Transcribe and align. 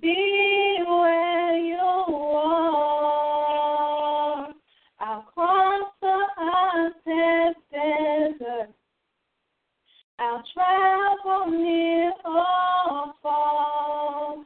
be 0.00 0.78
where 0.86 1.56
you 1.56 1.78
are. 1.78 2.50
I'll 5.00 5.22
cross 5.22 5.92
the 6.00 7.54
desert. 7.72 8.74
I'll 10.18 10.42
travel 10.52 11.46
near 11.50 12.12
or 12.24 13.14
far 13.22 14.36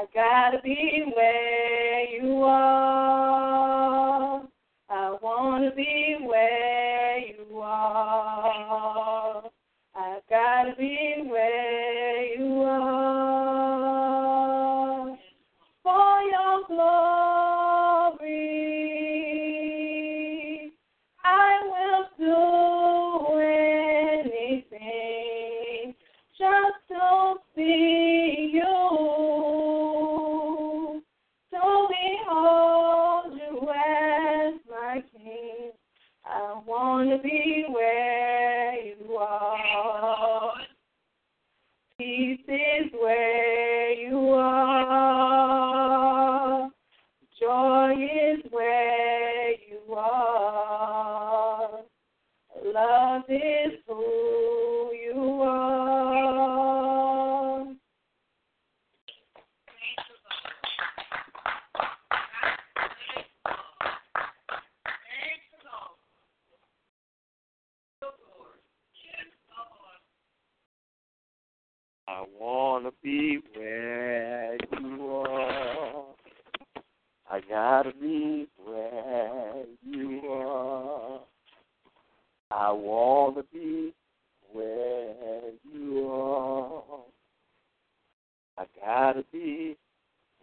I 0.00 0.06
gotta 0.14 0.62
be 0.62 1.12
where 1.14 2.04
you 2.08 2.42
are. 2.42 4.09
I 82.50 82.72
want 82.72 83.36
to 83.36 83.44
be 83.52 83.94
where 84.52 85.52
you 85.72 86.08
are. 86.08 86.82
I 88.58 88.64
gotta 88.84 89.24
be 89.32 89.76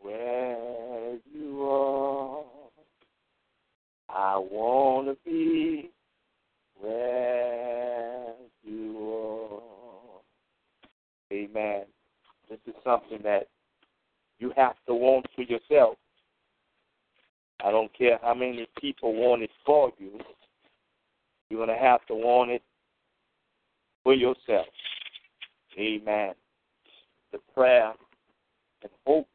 where 0.01 1.18
you 1.33 1.63
are. 1.63 2.44
I 4.09 4.38
want 4.38 5.07
to 5.07 5.18
be 5.30 5.92
where 6.80 8.33
you 8.63 9.60
are. 9.62 10.21
Amen. 11.33 11.83
This 12.50 12.60
is 12.68 12.74
something 12.83 13.19
that 13.24 13.48
you 14.39 14.53
have 14.56 14.75
to 14.88 14.94
want 14.94 15.25
for 15.36 15.42
yourself. 15.42 15.98
I 17.63 17.71
don't 17.71 17.92
care 17.98 18.19
how 18.21 18.33
many 18.33 18.68
people 18.80 19.13
want 19.13 19.42
it 19.44 19.50
for 19.65 19.92
you. 19.98 20.19
You're 21.50 21.66
going 21.66 21.78
to 21.78 21.84
have 21.84 22.06
to 22.08 22.16
want 22.16 22.52
it 22.52 22.62
for 24.04 24.14
yourself. 24.14 24.68
Amen. 25.78 26.34
The 27.32 27.40
prayer 27.54 27.94
and 28.82 28.92
hope 29.06 29.28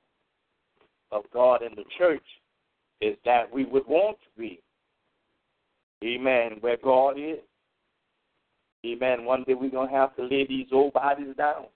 of 1.10 1.24
God 1.32 1.62
in 1.62 1.74
the 1.76 1.84
church 1.98 2.24
is 3.00 3.16
that 3.24 3.52
we 3.52 3.64
would 3.64 3.86
want 3.86 4.16
to 4.18 4.40
be. 4.40 4.60
Amen. 6.04 6.58
Where 6.60 6.78
God 6.82 7.18
is. 7.18 7.38
Amen. 8.84 9.24
One 9.24 9.44
day 9.44 9.54
we're 9.54 9.70
going 9.70 9.88
to 9.88 9.94
have 9.94 10.16
to 10.16 10.24
lay 10.24 10.46
these 10.46 10.66
old 10.72 10.92
bodies 10.92 11.34
down. 11.36 11.66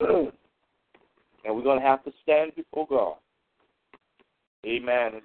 and 0.00 0.30
we're 1.56 1.62
going 1.62 1.80
to 1.80 1.86
have 1.86 2.04
to 2.04 2.12
stand 2.22 2.52
before 2.56 2.86
God. 2.88 3.16
Amen. 4.66 5.20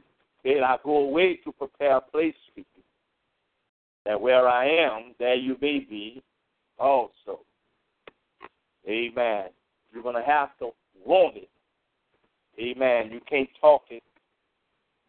And 0.46 0.66
I 0.66 0.78
go 0.84 0.98
away 0.98 1.40
to 1.44 1.52
prepare 1.54 1.98
a 1.98 2.02
place 2.02 2.36
for 2.54 2.60
you. 2.60 2.82
That 4.05 4.19
where 4.19 4.47
I 4.47 4.67
am, 4.67 5.13
there 5.17 5.35
you 5.35 5.55
may 5.61 5.79
be 5.79 6.21
also. 6.77 7.39
Amen. 8.88 9.45
You're 9.91 10.03
going 10.03 10.15
to 10.15 10.29
have 10.29 10.57
to 10.59 10.71
want 11.05 11.38
it. 11.38 11.50
Amen. 12.59 13.11
You 13.11 13.21
can't 13.29 13.50
talk 13.61 13.83
it. 13.89 14.03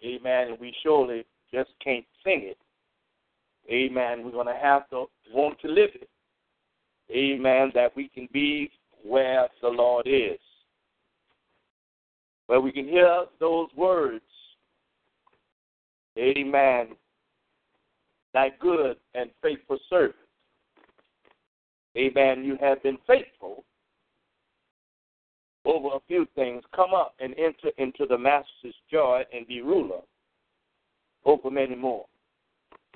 Amen. 0.04 0.48
And 0.48 0.60
we 0.60 0.74
surely 0.82 1.24
just 1.52 1.70
can't 1.82 2.04
sing 2.22 2.42
it. 2.44 2.58
Amen. 3.70 4.24
We're 4.24 4.30
going 4.30 4.46
to 4.46 4.60
have 4.60 4.88
to 4.90 5.06
want 5.32 5.60
to 5.60 5.68
live 5.68 5.90
it. 5.94 6.08
Amen. 7.10 7.72
That 7.74 7.96
we 7.96 8.08
can 8.08 8.28
be 8.32 8.70
where 9.02 9.48
the 9.60 9.68
Lord 9.68 10.06
is. 10.06 10.38
Where 12.46 12.60
we 12.60 12.72
can 12.72 12.86
hear 12.86 13.24
those 13.40 13.68
words. 13.76 14.22
Amen. 16.18 16.88
Thy 18.34 18.50
good 18.60 18.96
and 19.14 19.30
faithful 19.40 19.78
servant. 19.88 20.16
Amen. 21.96 22.44
You 22.44 22.58
have 22.60 22.82
been 22.82 22.98
faithful 23.06 23.64
over 25.64 25.94
a 25.94 26.00
few 26.08 26.26
things. 26.34 26.64
Come 26.74 26.92
up 26.92 27.14
and 27.20 27.32
enter 27.38 27.70
into 27.78 28.06
the 28.08 28.18
master's 28.18 28.74
joy 28.90 29.22
and 29.32 29.46
be 29.46 29.62
ruler 29.62 30.00
over 31.24 31.48
many 31.48 31.76
more. 31.76 32.06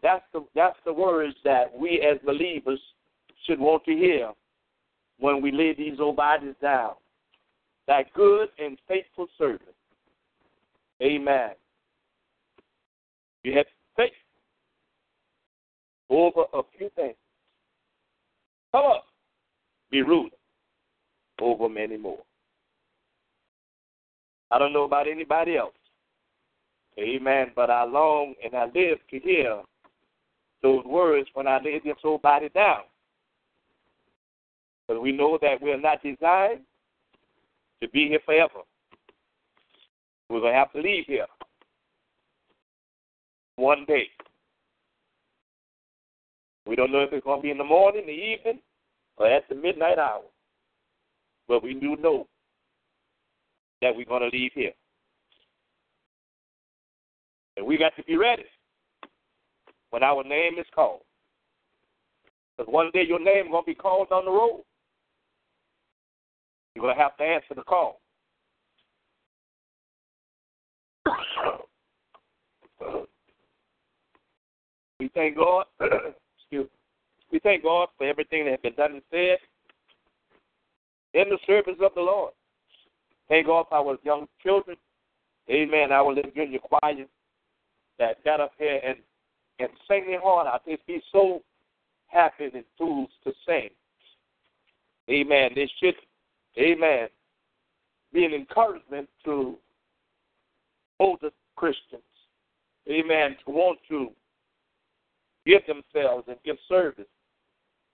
That's 0.02 0.24
the 0.32 0.44
that's 0.54 0.78
the 0.84 0.92
words 0.92 1.34
that 1.44 1.66
we 1.76 2.00
as 2.00 2.18
believers 2.24 2.80
should 3.46 3.60
want 3.60 3.84
to 3.84 3.92
hear 3.92 4.32
when 5.18 5.40
we 5.40 5.52
lay 5.52 5.74
these 5.74 6.00
old 6.00 6.16
bodies 6.16 6.54
down. 6.60 6.92
That 7.86 8.12
good 8.12 8.48
and 8.58 8.76
faithful 8.86 9.28
servant. 9.38 9.62
Amen. 11.00 11.50
You 13.44 13.56
have 13.56 13.66
faith 13.96 14.12
over 16.10 16.44
a 16.52 16.62
few 16.76 16.90
things. 16.96 17.16
Come 18.72 18.84
up, 18.86 19.06
be 19.90 20.02
ruler 20.02 20.30
over 21.40 21.68
many 21.68 21.96
more. 21.96 22.22
I 24.50 24.58
don't 24.58 24.72
know 24.72 24.84
about 24.84 25.08
anybody 25.08 25.56
else. 25.56 25.74
Amen. 26.98 27.52
But 27.54 27.70
I 27.70 27.84
long 27.84 28.34
and 28.44 28.54
I 28.54 28.64
live 28.64 28.98
to 29.10 29.18
hear 29.20 29.62
those 30.62 30.84
words 30.84 31.28
when 31.34 31.46
I 31.46 31.60
lay 31.62 31.80
this 31.84 31.94
whole 32.02 32.18
body 32.18 32.48
down. 32.48 32.82
But 34.86 35.02
we 35.02 35.12
know 35.12 35.38
that 35.42 35.60
we're 35.60 35.80
not 35.80 36.02
designed 36.02 36.60
to 37.82 37.88
be 37.90 38.08
here 38.08 38.20
forever. 38.24 38.60
We're 40.28 40.40
going 40.40 40.52
to 40.52 40.58
have 40.58 40.72
to 40.72 40.80
leave 40.80 41.04
here 41.06 41.26
one 43.56 43.84
day. 43.86 44.08
We 46.68 46.76
don't 46.76 46.92
know 46.92 47.00
if 47.00 47.14
it's 47.14 47.24
going 47.24 47.38
to 47.38 47.42
be 47.42 47.50
in 47.50 47.56
the 47.56 47.64
morning, 47.64 48.04
the 48.04 48.12
evening, 48.12 48.60
or 49.16 49.26
at 49.26 49.48
the 49.48 49.54
midnight 49.54 49.98
hour. 49.98 50.20
But 51.48 51.62
we 51.62 51.72
do 51.72 51.96
know 51.96 52.26
that 53.80 53.96
we're 53.96 54.04
going 54.04 54.30
to 54.30 54.36
leave 54.36 54.52
here. 54.54 54.72
And 57.56 57.66
we 57.66 57.78
got 57.78 57.96
to 57.96 58.04
be 58.04 58.18
ready 58.18 58.44
when 59.90 60.02
our 60.02 60.22
name 60.22 60.58
is 60.58 60.66
called. 60.74 61.00
Because 62.56 62.70
one 62.70 62.90
day 62.92 63.04
your 63.08 63.18
name 63.18 63.46
is 63.46 63.50
going 63.50 63.64
to 63.64 63.66
be 63.66 63.74
called 63.74 64.08
on 64.10 64.26
the 64.26 64.30
road. 64.30 64.62
You're 66.74 66.82
going 66.82 66.94
to 66.94 67.02
have 67.02 67.16
to 67.16 67.24
answer 67.24 67.54
the 67.56 67.62
call. 67.62 68.00
We 75.00 75.08
thank 75.14 75.36
God. 75.36 75.64
We 77.30 77.38
thank 77.40 77.62
God 77.62 77.88
for 77.96 78.06
everything 78.06 78.44
that 78.44 78.52
has 78.52 78.60
been 78.60 78.74
done 78.74 78.92
and 78.92 79.02
said 79.10 79.38
in 81.14 81.28
the 81.28 81.38
service 81.46 81.76
of 81.82 81.92
the 81.94 82.00
Lord. 82.00 82.32
Thank 83.28 83.46
God 83.46 83.66
for 83.68 83.76
our 83.76 83.98
young 84.02 84.26
children. 84.42 84.76
Amen. 85.50 85.92
Our 85.92 86.12
little 86.12 86.30
junior 86.34 86.58
choir 86.58 87.04
that 87.98 88.24
got 88.24 88.40
up 88.40 88.52
here 88.58 88.80
and, 88.84 88.96
and 89.58 89.68
sang 89.86 90.06
their 90.06 90.20
heart 90.20 90.46
out. 90.46 90.62
They'd 90.64 90.78
be 90.86 91.02
so 91.12 91.42
happy 92.06 92.44
and 92.44 92.54
enthused 92.54 93.12
to 93.24 93.32
sing. 93.46 93.70
Amen. 95.10 95.52
They 95.54 95.70
should, 95.82 95.94
amen, 96.58 97.08
be 98.12 98.24
an 98.24 98.34
encouragement 98.34 99.08
to 99.24 99.56
older 101.00 101.30
Christians. 101.56 102.02
Amen. 102.90 103.36
To 103.44 103.50
want 103.50 103.78
to 103.88 104.10
give 105.46 105.62
themselves 105.66 106.24
and 106.28 106.36
give 106.44 106.56
service 106.68 107.06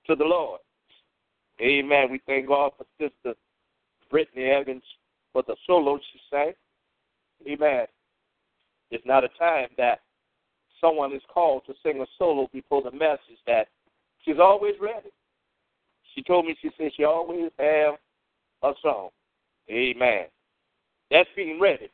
to 0.07 0.17
the 0.17 0.25
Lord. 0.25 0.61
Amen. 1.61 2.11
We 2.11 2.21
thank 2.27 2.49
God 2.49 2.73
for 2.77 2.87
Sister 3.01 3.39
Brittany 4.11 4.45
Evans 4.45 4.83
for 5.33 5.43
the 5.47 5.57
solo 5.67 5.99
she 5.99 6.21
sang. 6.31 6.53
Amen. 7.49 7.87
It's 8.91 9.07
not 9.07 9.25
a 9.25 9.29
time 9.39 9.69
that 9.77 10.01
someone 10.81 11.13
is 11.13 11.23
called 11.33 11.63
to 11.67 11.75
sing 11.83 12.01
a 12.01 12.07
solo 12.19 12.49
before 12.53 12.83
the 12.83 12.91
message 12.91 13.41
that 13.47 13.69
she's 14.25 14.39
always 14.41 14.75
ready. 14.81 15.11
She 16.15 16.23
told 16.23 16.47
me 16.47 16.57
she 16.61 16.71
said 16.79 16.93
she 16.97 17.05
always 17.05 17.51
have 17.59 17.95
a 18.63 18.73
song. 18.83 19.11
Amen. 19.71 20.27
That's 21.11 21.29
being 21.35 21.61
ready. 21.61 21.91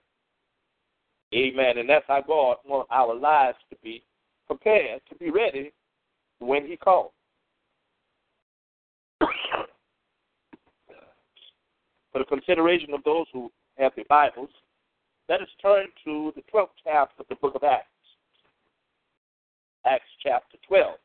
Amen. 1.35 1.79
And 1.79 1.89
that's 1.89 2.05
how 2.09 2.23
God 2.27 2.57
wants 2.67 2.89
our 2.91 3.15
lives 3.15 3.59
to 3.71 3.77
be 3.83 4.03
prepared 4.47 5.01
to 5.09 5.15
be 5.17 5.31
ready 5.31 5.73
when 6.41 6.67
He 6.67 6.77
calls. 6.77 7.13
For 12.13 12.19
the 12.19 12.25
consideration 12.25 12.93
of 12.93 13.05
those 13.05 13.27
who 13.33 13.51
have 13.79 13.93
their 13.95 14.05
Bibles, 14.09 14.51
let 15.29 15.41
us 15.41 15.49
turn 15.63 15.87
to 16.05 16.33
the 16.35 16.43
12th 16.53 16.69
chapter 16.83 17.21
of 17.21 17.27
the 17.29 17.37
book 17.37 17.55
of 17.55 17.63
Acts. 17.63 17.87
Acts 19.87 20.05
chapter 20.23 20.59
12. 20.67 20.97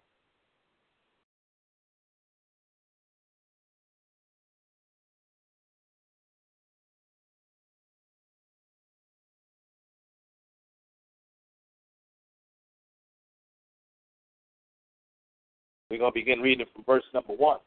We're 15.92 16.00
going 16.00 16.12
to 16.12 16.20
begin 16.20 16.40
reading 16.40 16.66
from 16.74 16.84
verse 16.84 17.04
number 17.14 17.34
1. 17.34 17.58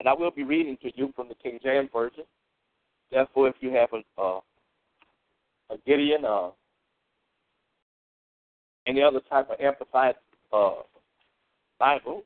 And 0.00 0.08
I 0.08 0.14
will 0.14 0.30
be 0.30 0.42
reading 0.42 0.76
to 0.82 0.90
you 0.96 1.12
from 1.14 1.28
the 1.28 1.34
King 1.36 1.60
James 1.62 1.90
Version. 1.92 2.24
Therefore, 3.12 3.48
if 3.48 3.54
you 3.60 3.70
have 3.74 3.90
a, 3.92 4.20
uh, 4.20 4.40
a 5.70 5.76
Gideon 5.86 6.24
uh, 6.24 6.50
any 8.86 9.02
other 9.02 9.20
type 9.28 9.48
of 9.50 9.60
amplified 9.60 10.14
uh, 10.52 10.82
Bible, 11.78 12.24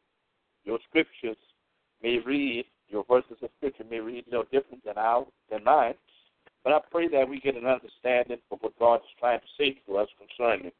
your 0.64 0.78
scriptures 0.88 1.36
may 2.02 2.20
read, 2.24 2.64
your 2.88 3.04
verses 3.04 3.36
of 3.42 3.50
scripture 3.58 3.84
may 3.90 3.98
read 3.98 4.24
no 4.30 4.44
different 4.44 4.84
than 4.84 4.96
ours, 4.96 5.26
than 5.50 5.64
mine. 5.64 5.94
But 6.62 6.72
I 6.72 6.78
pray 6.90 7.08
that 7.08 7.28
we 7.28 7.40
get 7.40 7.56
an 7.56 7.66
understanding 7.66 8.38
of 8.50 8.58
what 8.60 8.78
God 8.78 8.96
is 8.96 9.16
trying 9.18 9.40
to 9.40 9.46
say 9.58 9.82
to 9.86 9.98
us 9.98 10.08
concerning 10.18 10.70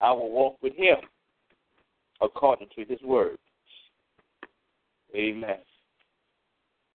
our 0.00 0.16
walk 0.16 0.58
with 0.60 0.74
Him 0.74 0.96
according 2.20 2.68
to 2.76 2.84
his 2.84 3.00
word. 3.02 3.38
Amen. 5.14 5.58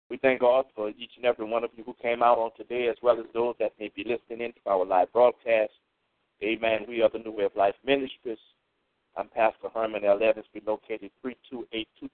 We 0.09 0.17
thank 0.17 0.41
God 0.41 0.65
for 0.75 0.89
each 0.89 1.11
and 1.15 1.25
every 1.25 1.45
one 1.45 1.63
of 1.63 1.69
you 1.75 1.85
who 1.85 1.95
came 2.01 2.21
out 2.21 2.37
on 2.37 2.51
today, 2.57 2.89
as 2.89 2.97
well 3.01 3.17
as 3.19 3.25
those 3.33 3.55
that 3.59 3.71
may 3.79 3.89
be 3.95 4.03
listening 4.03 4.45
in 4.45 4.51
to 4.51 4.69
our 4.69 4.85
live 4.85 5.11
broadcast. 5.13 5.71
Amen. 6.43 6.81
We 6.87 7.01
are 7.01 7.09
the 7.09 7.19
New 7.19 7.31
Way 7.31 7.45
of 7.45 7.55
Life 7.55 7.75
Ministries. 7.85 8.37
I'm 9.15 9.29
Pastor 9.29 9.69
Herman 9.73 10.03
L. 10.03 10.21
Evans. 10.21 10.45
We're 10.53 10.69
located 10.69 11.11
32822 11.21 12.09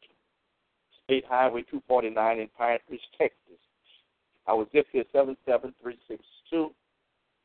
State 1.06 1.26
Highway 1.28 1.62
249 1.62 2.40
in 2.40 2.48
Pine 2.58 2.80
Ridge, 2.90 3.02
Texas. 3.18 3.38
Our 4.48 4.66
zip 4.74 4.88
is 4.94 5.06
77362. 5.14 6.72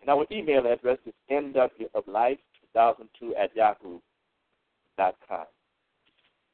And 0.00 0.10
our 0.10 0.26
email 0.32 0.66
address 0.66 0.98
is 1.06 1.14
nwoflife2002 1.30 3.36
at 3.38 3.54
yahoo.com. 3.54 5.46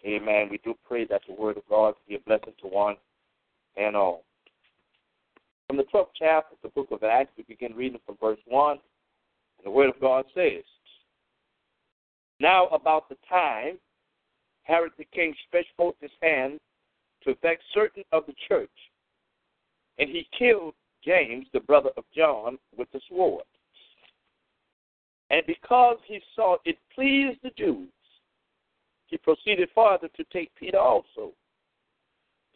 Amen. 0.06 0.48
We 0.50 0.58
do 0.58 0.74
pray 0.86 1.04
that 1.06 1.22
the 1.26 1.34
word 1.34 1.56
of 1.56 1.64
God 1.68 1.94
be 2.08 2.14
a 2.14 2.20
blessing 2.20 2.54
to 2.62 2.68
one 2.68 2.96
and 3.76 3.96
all. 3.96 4.24
From 5.66 5.76
the 5.76 5.84
12th 5.84 6.08
chapter 6.18 6.54
of 6.54 6.58
the 6.62 6.68
book 6.68 6.88
of 6.90 7.02
Acts, 7.02 7.32
we 7.36 7.44
begin 7.44 7.74
reading 7.74 8.00
from 8.06 8.16
verse 8.20 8.38
1. 8.46 8.72
And 8.72 8.80
the 9.64 9.70
word 9.70 9.88
of 9.88 10.00
God 10.00 10.24
says, 10.34 10.62
Now 12.40 12.68
about 12.68 13.08
the 13.08 13.16
time, 13.28 13.78
Herod 14.62 14.92
the 14.98 15.04
king 15.04 15.34
stretched 15.46 15.74
forth 15.76 15.96
his 16.00 16.10
hand 16.22 16.58
to 17.24 17.30
affect 17.30 17.62
certain 17.74 18.04
of 18.12 18.24
the 18.26 18.34
church, 18.48 18.70
and 19.98 20.08
he 20.08 20.26
killed 20.38 20.74
James, 21.04 21.46
the 21.52 21.60
brother 21.60 21.90
of 21.96 22.04
John, 22.14 22.58
with 22.76 22.90
the 22.92 23.00
sword. 23.08 23.44
And 25.30 25.42
because 25.46 25.96
he 26.06 26.20
saw 26.34 26.56
it 26.64 26.78
pleased 26.94 27.40
the 27.42 27.50
Jews, 27.56 27.88
he 29.08 29.16
proceeded 29.18 29.68
farther 29.74 30.08
to 30.16 30.24
take 30.32 30.54
Peter 30.54 30.78
also. 30.78 31.32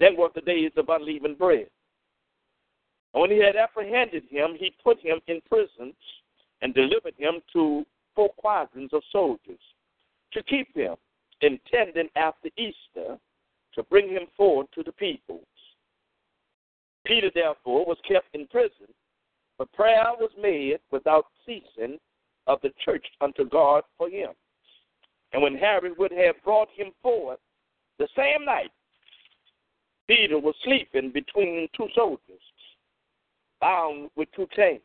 That 0.01 0.17
was 0.17 0.31
the 0.35 0.41
days 0.43 0.73
of 0.77 0.89
unleavened 0.89 1.39
bread. 1.39 1.69
And 3.15 3.21
when 3.21 3.31
he 3.31 3.39
had 3.39 3.57
apprehended 3.57 4.25
him, 4.31 4.55
he 4.59 4.73
put 4.83 5.01
him 5.01 5.21
in 5.27 5.41
prison 5.49 5.95
and 6.61 6.75
delivered 6.75 7.15
him 7.19 7.41
to 7.53 7.85
four 8.15 8.31
quadrants 8.39 8.93
of 8.93 9.03
soldiers 9.11 9.61
to 10.33 10.43
keep 10.45 10.75
him, 10.75 10.95
intending 11.41 12.09
after 12.17 12.49
Easter 12.57 13.19
to 13.75 13.83
bring 13.85 14.09
him 14.09 14.27
forward 14.37 14.67
to 14.75 14.83
the 14.83 14.93
people. 14.93 15.41
Peter, 17.05 17.31
therefore, 17.35 17.85
was 17.85 17.99
kept 18.07 18.35
in 18.35 18.47
prison, 18.47 18.87
but 19.59 19.73
prayer 19.73 20.05
was 20.19 20.31
made 20.41 20.79
without 20.91 21.27
ceasing 21.45 21.99
of 22.47 22.61
the 22.63 22.71
church 22.85 23.05
unto 23.21 23.49
God 23.49 23.83
for 23.99 24.09
him. 24.09 24.31
And 25.33 25.43
when 25.43 25.57
Herod 25.57 25.97
would 25.99 26.13
have 26.13 26.43
brought 26.45 26.69
him 26.77 26.93
forth 27.03 27.39
the 27.99 28.09
same 28.17 28.45
night, 28.45 28.71
Peter 30.07 30.39
was 30.39 30.55
sleeping 30.65 31.11
between 31.11 31.69
two 31.77 31.89
soldiers, 31.95 32.41
bound 33.61 34.11
with 34.17 34.29
two 34.35 34.47
chains. 34.55 34.83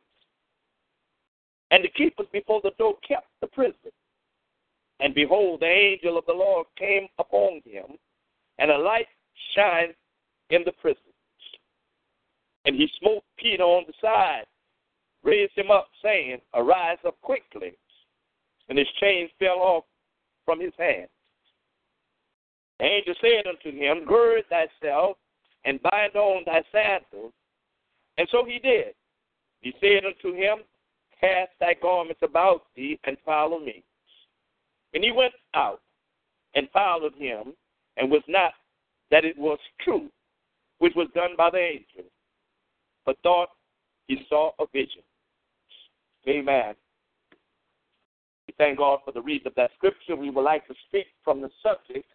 And 1.72 1.84
the 1.84 1.90
keepers 1.90 2.28
before 2.32 2.62
the 2.64 2.72
door 2.78 2.96
kept 3.06 3.28
the 3.42 3.48
prison. 3.48 3.92
And 5.00 5.14
behold, 5.14 5.60
the 5.60 5.66
angel 5.66 6.18
of 6.18 6.26
the 6.26 6.34
Lord 6.34 6.66
came 6.78 7.08
upon 7.20 7.62
him, 7.66 7.98
and 8.58 8.72
a 8.72 8.78
light 8.78 9.08
shined 9.54 9.94
in 10.50 10.64
the 10.66 10.72
prison. 10.82 11.02
And 12.66 12.76
he 12.76 12.90
smote 13.00 13.24
Peter 13.38 13.64
on 13.64 13.84
the 13.86 13.94
side, 14.02 14.46
raised 15.24 15.58
him 15.58 15.72
up, 15.72 15.88
saying, 16.02 16.40
Arise 16.54 16.98
up 17.06 17.20
quickly. 17.22 17.74
And 18.70 18.78
his 18.78 18.88
chains 19.00 19.30
fell 19.40 19.60
off 19.60 19.84
from 20.48 20.60
his 20.60 20.74
hand. 20.80 21.08
The 22.80 22.86
angel 22.86 23.14
said 23.22 23.46
unto 23.48 23.78
him, 23.78 24.06
Gird 24.08 24.44
thyself 24.50 25.18
and 25.66 25.82
bind 25.84 26.16
on 26.16 26.44
thy 26.46 26.64
sandals. 26.72 27.34
And 28.18 28.28
so 28.32 28.46
he 28.46 28.58
did. 28.58 28.96
He 29.62 29.74
said 29.80 30.06
unto 30.06 30.36
him, 30.36 30.60
Cast 31.20 31.52
thy 31.60 31.76
garments 31.80 32.22
about 32.24 32.64
thee 32.76 33.00
and 33.04 33.18
follow 33.26 33.60
me. 33.60 33.84
And 34.94 35.04
he 35.04 35.12
went 35.12 35.34
out 35.54 35.82
and 36.56 36.70
followed 36.72 37.14
him, 37.16 37.54
and 37.98 38.10
was 38.10 38.24
not 38.28 38.54
that 39.12 39.26
it 39.26 39.38
was 39.38 39.60
true, 39.82 40.10
which 40.80 40.94
was 40.96 41.08
done 41.14 41.32
by 41.38 41.50
the 41.52 41.58
angel 41.58 42.06
but 43.08 43.18
thought 43.24 43.50
he 44.08 44.18
saw 44.30 44.52
a 44.60 44.66
vision. 44.72 45.02
Amen. 46.28 46.76
Thank 48.58 48.80
God 48.80 49.00
for 49.06 49.12
the 49.12 49.22
reading 49.22 49.48
of 49.48 49.56
that 49.56 49.72
scripture. 49.78 50.16
We 50.16 50.30
would 50.30 50.42
like 50.42 50.68
to 50.68 50.74
speak 50.88 51.08
from 51.24 51.42
the 51.42 51.50
subject. 51.62 52.08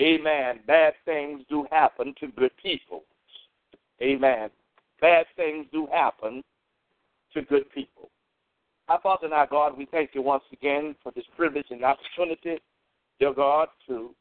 Amen. 0.00 0.60
Bad 0.66 0.94
things 1.04 1.42
do 1.48 1.66
happen 1.70 2.14
to 2.20 2.28
good 2.28 2.52
people. 2.62 3.04
Amen. 4.02 4.50
Bad 5.00 5.26
things 5.36 5.66
do 5.72 5.86
happen 5.92 6.42
to 7.34 7.42
good 7.42 7.70
people. 7.72 8.10
Our 8.88 9.00
Father 9.00 9.26
and 9.26 9.34
our 9.34 9.46
God, 9.46 9.76
we 9.76 9.86
thank 9.86 10.10
you 10.14 10.22
once 10.22 10.44
again 10.52 10.94
for 11.02 11.12
this 11.12 11.24
privilege 11.36 11.66
and 11.70 11.84
opportunity, 11.84 12.58
dear 13.18 13.34
God, 13.34 13.68
to 13.88 14.14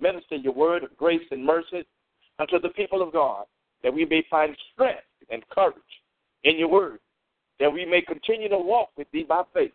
minister 0.00 0.36
your 0.36 0.52
word 0.52 0.84
of 0.84 0.96
grace 0.96 1.26
and 1.30 1.44
mercy 1.44 1.84
unto 2.38 2.60
the 2.60 2.68
people 2.70 3.02
of 3.02 3.12
God, 3.12 3.44
that 3.82 3.92
we 3.92 4.04
may 4.04 4.24
find 4.30 4.56
strength 4.72 5.02
and 5.30 5.42
courage 5.50 5.76
in 6.44 6.56
your 6.56 6.68
word, 6.68 7.00
that 7.58 7.72
we 7.72 7.84
may 7.84 8.00
continue 8.00 8.48
to 8.48 8.58
walk 8.58 8.90
with 8.96 9.10
thee 9.12 9.26
by 9.28 9.42
faith. 9.52 9.72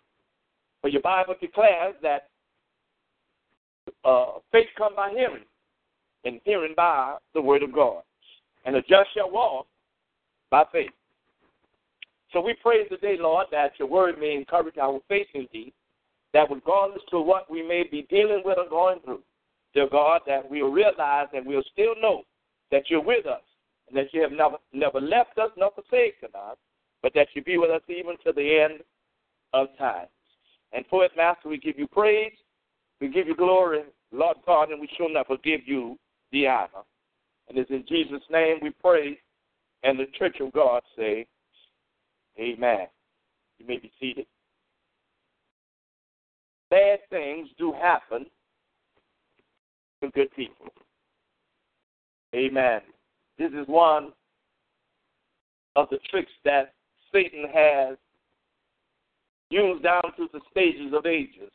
For 0.82 0.90
your 0.90 1.02
Bible 1.02 1.36
declares 1.40 1.96
that 2.02 2.30
uh, 4.04 4.40
faith 4.52 4.68
comes 4.78 4.96
by 4.96 5.12
hearing, 5.12 5.44
and 6.26 6.40
hearing 6.44 6.74
by 6.76 7.18
the 7.34 7.42
word 7.42 7.64
of 7.64 7.74
God. 7.74 8.04
And 8.66 8.76
the 8.76 8.82
just 8.82 9.10
shall 9.16 9.32
walk 9.32 9.68
by 10.52 10.66
faith. 10.72 10.92
So 12.34 12.42
we 12.42 12.56
pray 12.62 12.86
today, 12.88 13.16
Lord, 13.20 13.48
that 13.52 13.72
your 13.80 13.88
word 13.88 14.20
may 14.20 14.36
encourage 14.36 14.78
our 14.78 15.00
faith 15.08 15.28
in 15.34 15.48
thee, 15.54 15.74
that 16.34 16.52
regardless 16.52 17.02
to 17.12 17.22
what 17.22 17.50
we 17.50 17.66
may 17.66 17.84
be 17.90 18.06
dealing 18.10 18.42
with 18.44 18.58
or 18.58 18.70
going 18.70 19.00
through, 19.06 19.22
dear 19.74 19.88
God, 19.90 20.22
that 20.28 20.50
we'll 20.50 20.72
realize 20.72 21.28
and 21.34 21.46
we'll 21.46 21.64
still 21.72 21.96
know 22.02 22.24
that 22.72 22.90
you're 22.90 23.02
with 23.02 23.26
us 23.26 23.42
and 23.88 23.98
that 23.98 24.14
you 24.14 24.22
have 24.22 24.32
never, 24.32 24.58
never 24.74 25.00
left 25.00 25.38
us 25.38 25.52
nor 25.58 25.72
forsaken 25.72 26.30
us, 26.36 26.58
but 27.02 27.14
that 27.14 27.28
you 27.34 27.44
be 27.44 27.58
with 27.58 27.70
us 27.70 27.82
even 27.88 28.18
to 28.26 28.34
the 28.34 28.60
end 28.60 28.82
of 29.54 29.68
time. 29.78 30.08
And 30.74 30.86
for 30.90 31.06
it, 31.06 31.12
Master, 31.16 31.50
we 31.50 31.58
give 31.58 31.78
you 31.78 31.88
praise, 31.88 32.34
we 33.00 33.10
give 33.10 33.28
you 33.28 33.36
glory, 33.36 33.84
Lord 34.12 34.38
God, 34.46 34.72
and 34.72 34.82
we 34.82 34.90
shall 34.98 35.10
never 35.10 35.38
give 35.44 35.62
you 35.66 35.98
the 36.32 36.48
honor. 36.48 36.84
And 37.48 37.58
it's 37.58 37.72
in 37.72 37.86
Jesus' 37.88 38.24
name 38.30 38.58
we 38.62 38.72
pray, 38.82 39.18
and 39.84 39.98
the 39.98 40.08
church 40.18 40.38
of 40.42 40.52
God 40.52 40.82
say, 40.98 41.26
Amen. 42.40 42.88
You 43.58 43.66
may 43.66 43.78
be 43.78 43.92
seated. 44.00 44.28
Bad 46.70 47.00
things 47.10 47.48
do 47.58 47.74
happen 47.74 48.26
to 50.04 50.12
good 50.12 50.32
people. 50.36 50.68
Amen. 52.36 52.82
This 53.40 53.52
is 53.52 53.68
one 53.68 54.12
of 55.76 55.88
the 55.90 55.98
tricks 56.10 56.32
that 56.44 56.74
Satan 57.12 57.46
has 57.54 57.98
used 59.50 59.84
down 59.84 60.02
through 60.16 60.30
the 60.34 60.42
stages 60.52 60.94
of 60.94 61.06
ages 61.06 61.52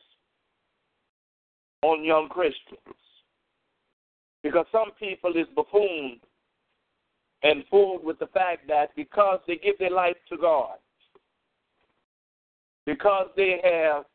on 1.83 2.03
young 2.03 2.29
Christians. 2.29 2.79
Because 4.41 4.65
some 4.71 4.91
people 4.99 5.31
is 5.35 5.47
buffooned 5.55 6.19
and 7.43 7.63
fooled 7.69 8.03
with 8.03 8.19
the 8.19 8.27
fact 8.27 8.67
that 8.67 8.95
because 8.95 9.39
they 9.47 9.57
give 9.57 9.77
their 9.77 9.91
life 9.91 10.17
to 10.29 10.37
God, 10.37 10.77
because 12.85 13.27
they 13.35 13.61
have 13.63 14.05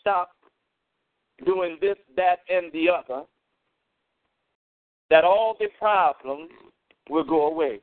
stopped 0.00 0.34
doing 1.44 1.76
this, 1.80 1.96
that, 2.16 2.38
and 2.48 2.72
the 2.72 2.88
other, 2.88 3.24
that 5.10 5.24
all 5.24 5.56
the 5.58 5.68
problems 5.78 6.50
will 7.10 7.24
go 7.24 7.46
away. 7.46 7.80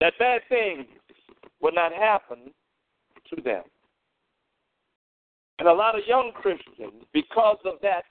That 0.00 0.14
bad 0.18 0.40
things 0.48 0.86
will 1.62 1.72
not 1.72 1.92
happen 1.92 2.52
to 3.34 3.42
them. 3.42 3.62
And 5.58 5.68
a 5.68 5.72
lot 5.72 5.96
of 5.96 6.02
young 6.06 6.32
Christians, 6.34 7.04
because 7.12 7.58
of 7.64 7.74
that 7.82 8.02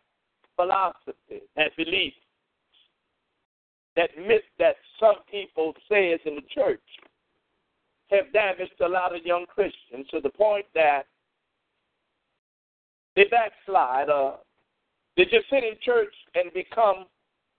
philosophy, 0.55 1.41
that 1.57 1.75
belief, 1.75 2.13
that 3.95 4.09
myth 4.17 4.43
that 4.57 4.75
some 4.99 5.15
people 5.29 5.73
say 5.89 6.09
is 6.09 6.21
in 6.25 6.35
the 6.35 6.41
church, 6.53 6.79
have 8.09 8.31
damaged 8.33 8.79
a 8.81 8.87
lot 8.87 9.15
of 9.15 9.25
young 9.25 9.45
Christians 9.45 10.07
to 10.11 10.21
the 10.21 10.29
point 10.29 10.65
that 10.75 11.03
they 13.15 13.25
backslide 13.25 14.09
or 14.09 14.37
they 15.17 15.23
just 15.23 15.49
sit 15.49 15.63
in 15.63 15.75
church 15.83 16.13
and 16.35 16.53
become 16.53 17.05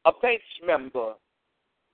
a 0.05 0.13
bench 0.21 0.43
member. 0.67 1.13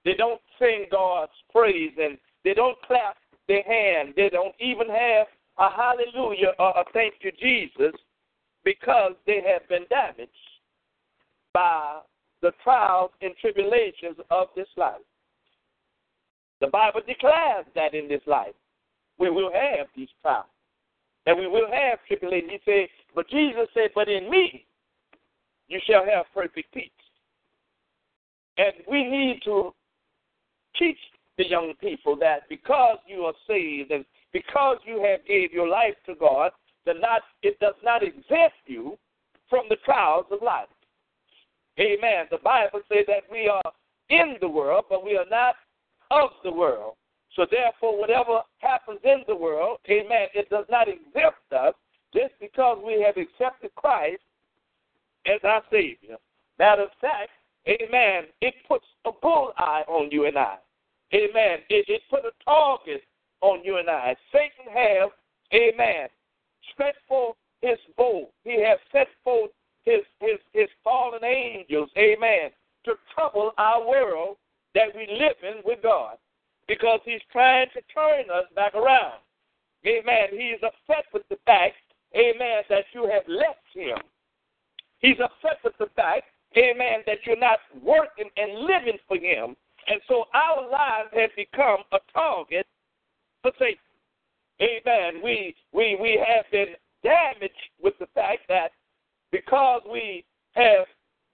They 0.04 0.14
don't 0.14 0.40
sing 0.58 0.86
God's 0.90 1.32
praise 1.50 1.92
and 1.98 2.16
they 2.44 2.54
don't 2.54 2.80
clap 2.82 3.16
their 3.48 3.62
hand. 3.62 4.14
They 4.16 4.28
don't 4.28 4.54
even 4.60 4.88
have 4.88 5.26
a 5.58 5.70
hallelujah 5.70 6.52
or 6.58 6.70
a 6.70 6.84
thank 6.92 7.14
you, 7.20 7.32
Jesus, 7.40 7.98
because 8.64 9.12
they 9.26 9.40
have 9.46 9.68
been 9.68 9.86
damaged 9.90 10.30
by 11.52 12.00
the 12.42 12.52
trials 12.62 13.10
and 13.20 13.34
tribulations 13.40 14.16
of 14.30 14.48
this 14.54 14.68
life. 14.76 15.00
The 16.60 16.68
Bible 16.68 17.00
declares 17.06 17.66
that 17.74 17.94
in 17.94 18.08
this 18.08 18.22
life 18.26 18.54
we 19.18 19.30
will 19.30 19.50
have 19.52 19.86
these 19.96 20.08
trials 20.22 20.46
and 21.26 21.38
we 21.38 21.46
will 21.46 21.68
have 21.70 21.98
tribulation. 22.06 22.50
He 22.50 22.60
said, 22.64 22.88
but 23.14 23.28
Jesus 23.28 23.68
said, 23.74 23.90
but 23.94 24.08
in 24.08 24.30
me 24.30 24.64
you 25.68 25.80
shall 25.88 26.04
have 26.04 26.26
perfect 26.34 26.72
peace. 26.72 26.90
And 28.56 28.72
we 28.88 29.04
need 29.04 29.40
to 29.44 29.72
teach 30.78 30.98
the 31.38 31.49
young 31.49 31.73
people 31.80 32.16
that 32.16 32.42
because 32.49 32.99
you 33.07 33.23
are 33.23 33.35
saved 33.47 33.92
and 33.92 34.04
because 34.33 34.76
you 34.85 35.02
have 35.04 35.25
gave 35.26 35.52
your 35.52 35.68
life 35.68 35.95
to 36.04 36.14
God, 36.14 36.50
that 36.85 36.97
not 37.00 37.23
it 37.42 37.59
does 37.61 37.75
not 37.83 38.02
exempt 38.02 38.57
you 38.66 38.99
from 39.49 39.64
the 39.71 39.76
trials 39.85 40.26
of 40.30 40.42
life. 40.42 40.68
Amen. 41.80 42.26
The 42.30 42.38
Bible 42.38 42.80
says 42.92 43.04
that 43.07 43.23
we 43.30 43.49
are 43.49 43.73
in 44.11 44.37
the 44.40 44.49
world, 44.49 44.87
but 44.90 45.04
we 45.04 45.16
are 45.16 45.28
not 45.30 45.54
of 46.11 46.30
the 46.42 46.52
world. 46.52 46.95
So 47.37 47.47
therefore, 47.49 47.99
whatever 47.99 48.40
happens 48.59 48.99
in 49.04 49.23
the 49.28 49.37
world, 49.37 49.78
amen, 49.88 50.28
it 50.35 50.50
does 50.50 50.64
not 50.68 50.88
exempt 50.88 51.52
us 51.57 51.75
just 52.12 52.35
because 52.40 52.78
we 52.85 53.00
have 53.02 53.16
accepted 53.16 53.73
Christ 53.76 54.23
as 55.26 55.40
our 55.45 55.62
Savior. 55.71 56.16
Matter 56.59 56.83
of 56.83 56.88
fact, 57.00 57.30
amen, 57.68 58.25
it 58.40 58.54
puts 58.66 58.87
a 59.04 59.12
bull 59.12 59.52
eye 59.57 59.85
on 59.87 60.09
you 60.11 60.26
and 60.26 60.37
I. 60.37 60.57
Amen. 61.14 61.58
It, 61.70 61.86
it 61.88 62.02
put 62.10 62.24
a 62.24 62.32
target 62.44 63.02
on 63.40 63.62
you 63.64 63.78
and 63.78 63.88
I. 63.88 64.16
Satan 64.32 64.72
have, 64.72 65.10
amen, 65.54 66.08
stretched 66.72 66.98
forth 67.08 67.36
his 67.62 67.78
bow. 67.96 68.28
He 68.44 68.62
has 68.62 68.78
set 68.92 69.08
forth 69.24 69.50
his, 69.84 70.00
his, 70.20 70.38
his 70.52 70.68
fallen 70.84 71.24
angels, 71.24 71.90
amen, 71.96 72.50
to 72.84 72.94
trouble 73.14 73.52
our 73.58 73.86
world 73.86 74.36
that 74.74 74.94
we 74.94 75.06
live 75.18 75.36
in 75.42 75.62
with 75.64 75.82
God 75.82 76.16
because 76.66 77.00
he's 77.04 77.20
trying 77.32 77.68
to 77.72 77.80
turn 77.92 78.30
us 78.30 78.44
back 78.54 78.74
around. 78.74 79.20
Amen. 79.86 80.28
He's 80.30 80.60
upset 80.62 81.06
with 81.14 81.22
the 81.30 81.38
fact, 81.46 81.76
amen, 82.14 82.62
that 82.68 82.84
you 82.92 83.08
have 83.08 83.22
left 83.26 83.64
him. 83.72 83.96
He's 84.98 85.16
upset 85.22 85.58
with 85.64 85.74
the 85.78 85.88
fact, 85.96 86.24
amen, 86.56 87.00
that 87.06 87.18
you're 87.24 87.38
not 87.38 87.60
working 87.82 88.28
and 88.36 88.66
living 88.66 88.98
for 89.06 89.16
him. 89.16 89.56
And 89.90 90.00
so 90.07 90.25
our 90.35 90.68
lives 90.71 91.11
have 91.14 91.30
become 91.37 91.78
a 91.92 91.99
target 92.12 92.66
for 93.42 93.52
Satan. 93.59 93.78
Amen. 94.61 95.23
We 95.23 95.54
we 95.73 95.97
we 96.00 96.23
have 96.26 96.45
been 96.50 96.75
damaged 97.02 97.54
with 97.83 97.95
the 97.99 98.09
fact 98.14 98.40
that 98.49 98.72
because 99.31 99.83
we 99.90 100.24
have 100.53 100.87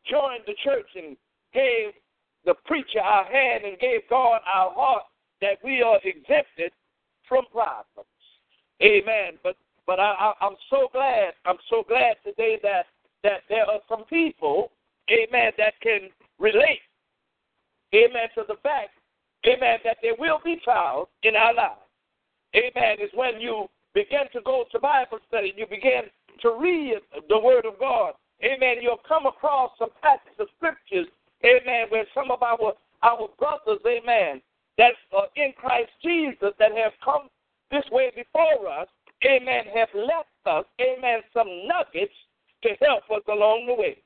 joined 0.08 0.42
the 0.46 0.54
church 0.62 0.86
and 0.94 1.16
gave 1.52 1.92
the 2.44 2.54
preacher 2.66 3.00
our 3.00 3.24
hand 3.24 3.64
and 3.64 3.78
gave 3.78 4.00
God 4.10 4.40
our 4.52 4.70
heart, 4.72 5.04
that 5.40 5.58
we 5.64 5.82
are 5.82 5.98
exempted 6.04 6.70
from 7.28 7.44
problems. 7.50 8.08
Amen. 8.82 9.38
But 9.42 9.56
but 9.86 9.98
I, 9.98 10.12
I, 10.12 10.46
I'm 10.46 10.56
so 10.70 10.88
glad, 10.92 11.32
I'm 11.46 11.58
so 11.70 11.82
glad 11.86 12.16
today 12.24 12.58
that 12.62 12.86
that 13.22 13.42
there 13.48 13.64
are 13.64 13.80
some 13.88 14.04
people, 14.04 14.70
amen, 15.10 15.52
that 15.56 15.74
can 15.80 16.10
relate, 16.38 16.83
amen, 17.94 18.28
to 18.34 18.42
the 18.46 18.56
fact, 18.62 18.90
amen, 19.46 19.78
that 19.84 19.98
there 20.02 20.14
will 20.18 20.40
be 20.44 20.60
trials 20.64 21.08
in 21.22 21.36
our 21.36 21.54
lives. 21.54 21.80
Amen. 22.54 22.96
Is 23.02 23.10
when 23.14 23.40
you 23.40 23.66
begin 23.94 24.26
to 24.32 24.40
go 24.44 24.64
to 24.70 24.78
Bible 24.78 25.18
study, 25.28 25.52
you 25.56 25.66
begin 25.66 26.02
to 26.42 26.56
read 26.58 26.98
the 27.28 27.38
Word 27.38 27.66
of 27.66 27.78
God. 27.78 28.14
Amen. 28.42 28.76
You'll 28.80 29.02
come 29.06 29.26
across 29.26 29.70
some 29.78 29.90
passages 30.02 30.38
of 30.38 30.48
scriptures, 30.56 31.06
amen, 31.44 31.86
where 31.88 32.06
some 32.14 32.30
of 32.30 32.42
our 32.42 32.74
our 33.02 33.28
brothers, 33.38 33.80
amen, 33.86 34.40
that 34.78 34.94
are 35.12 35.28
in 35.36 35.52
Christ 35.56 35.90
Jesus 36.02 36.56
that 36.58 36.72
have 36.72 36.92
come 37.04 37.28
this 37.70 37.84
way 37.92 38.10
before 38.16 38.66
us, 38.66 38.88
amen, 39.24 39.64
have 39.74 39.88
left 39.94 40.32
us, 40.46 40.64
amen, 40.80 41.20
some 41.32 41.48
nuggets 41.68 42.14
to 42.62 42.70
help 42.80 43.04
us 43.14 43.22
along 43.28 43.66
the 43.66 43.74
way. 43.74 43.98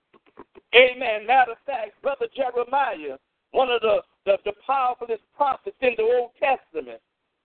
Amen. 0.75 1.27
Matter 1.27 1.53
of 1.53 1.59
fact, 1.65 2.01
Brother 2.03 2.27
Jeremiah, 2.37 3.17
one 3.53 3.71
of 3.71 3.81
the, 3.81 3.99
the, 4.27 4.37
the 4.45 4.53
powerfulest 4.67 5.23
prophets 5.37 5.77
in 5.81 5.95
the 5.97 6.03
Old 6.03 6.31
Testament, 6.39 7.01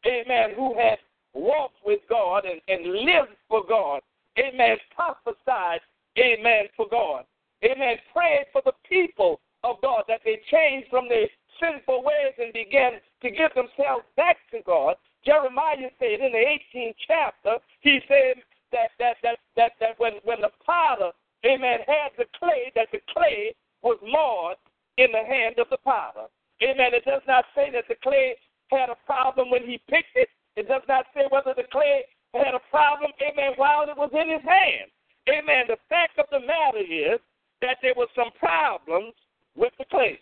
amen, 0.05 0.51
who 0.55 0.77
had 0.77 0.97
walked 1.33 1.77
with 1.85 2.01
God 2.09 2.43
and, 2.45 2.61
and 2.67 2.93
lived 2.93 3.35
for 3.47 3.63
God, 3.67 4.01
amen, 4.37 4.77
prophesied, 4.95 5.79
amen, 6.17 6.65
for 6.75 6.87
God, 6.89 7.25
amen, 7.63 7.97
prayed 8.13 8.45
for 8.51 8.61
the 8.65 8.73
people 8.87 9.39
of 9.63 9.77
God 9.81 10.03
that 10.07 10.21
they 10.25 10.41
change 10.51 10.85
from 10.89 11.07
their 11.07 11.27
sinful 11.59 12.03
ways 12.03 12.33
and 12.37 12.51
began 12.53 12.93
to 13.21 13.31
give 13.31 13.53
themselves 13.55 14.03
back 14.17 14.37
to 14.51 14.59
God. 14.65 14.95
Jeremiah 15.25 15.89
said 15.99 16.19
in 16.19 16.33
the 16.33 16.45
18th 16.75 16.95
chapter, 17.07 17.55
he 17.79 17.99
said 18.07 18.43
that 18.71 18.89
that 18.99 19.15
that 19.23 19.37
that, 19.55 19.71
that 19.79 19.95
when, 19.97 20.13
when 20.23 20.41
the 20.41 20.51
potter, 20.65 21.11
amen, 21.45 21.79
had 21.87 22.11
the 22.17 22.25
clay, 22.37 22.71
that 22.75 22.89
the 22.91 22.99
clay 23.13 23.55
was 23.81 23.97
marred 24.03 24.57
in 24.97 25.11
the 25.11 25.23
hand 25.23 25.59
of 25.59 25.67
the 25.69 25.77
potter. 25.77 26.27
Amen. 26.61 26.93
It 26.93 27.05
does 27.05 27.21
not 27.27 27.45
say 27.55 27.69
that 27.71 27.85
the 27.89 27.95
clay 28.01 28.35
had 28.71 28.89
a 28.89 28.97
problem 29.05 29.49
when 29.49 29.63
he 29.63 29.81
picked 29.89 30.15
it. 30.15 30.29
It 30.55 30.67
does 30.67 30.83
not 30.87 31.05
say 31.13 31.25
whether 31.29 31.53
the 31.55 31.67
clay 31.71 32.03
had 32.33 32.53
a 32.53 32.61
problem, 32.69 33.11
amen, 33.21 33.53
while 33.57 33.83
it 33.83 33.97
was 33.97 34.11
in 34.13 34.29
his 34.29 34.41
hand. 34.41 34.89
Amen. 35.29 35.65
The 35.67 35.77
fact 35.89 36.19
of 36.19 36.25
the 36.31 36.39
matter 36.39 36.83
is 36.83 37.19
that 37.61 37.77
there 37.81 37.93
were 37.95 38.11
some 38.15 38.31
problems 38.39 39.13
with 39.55 39.73
the 39.77 39.85
clay. 39.85 40.19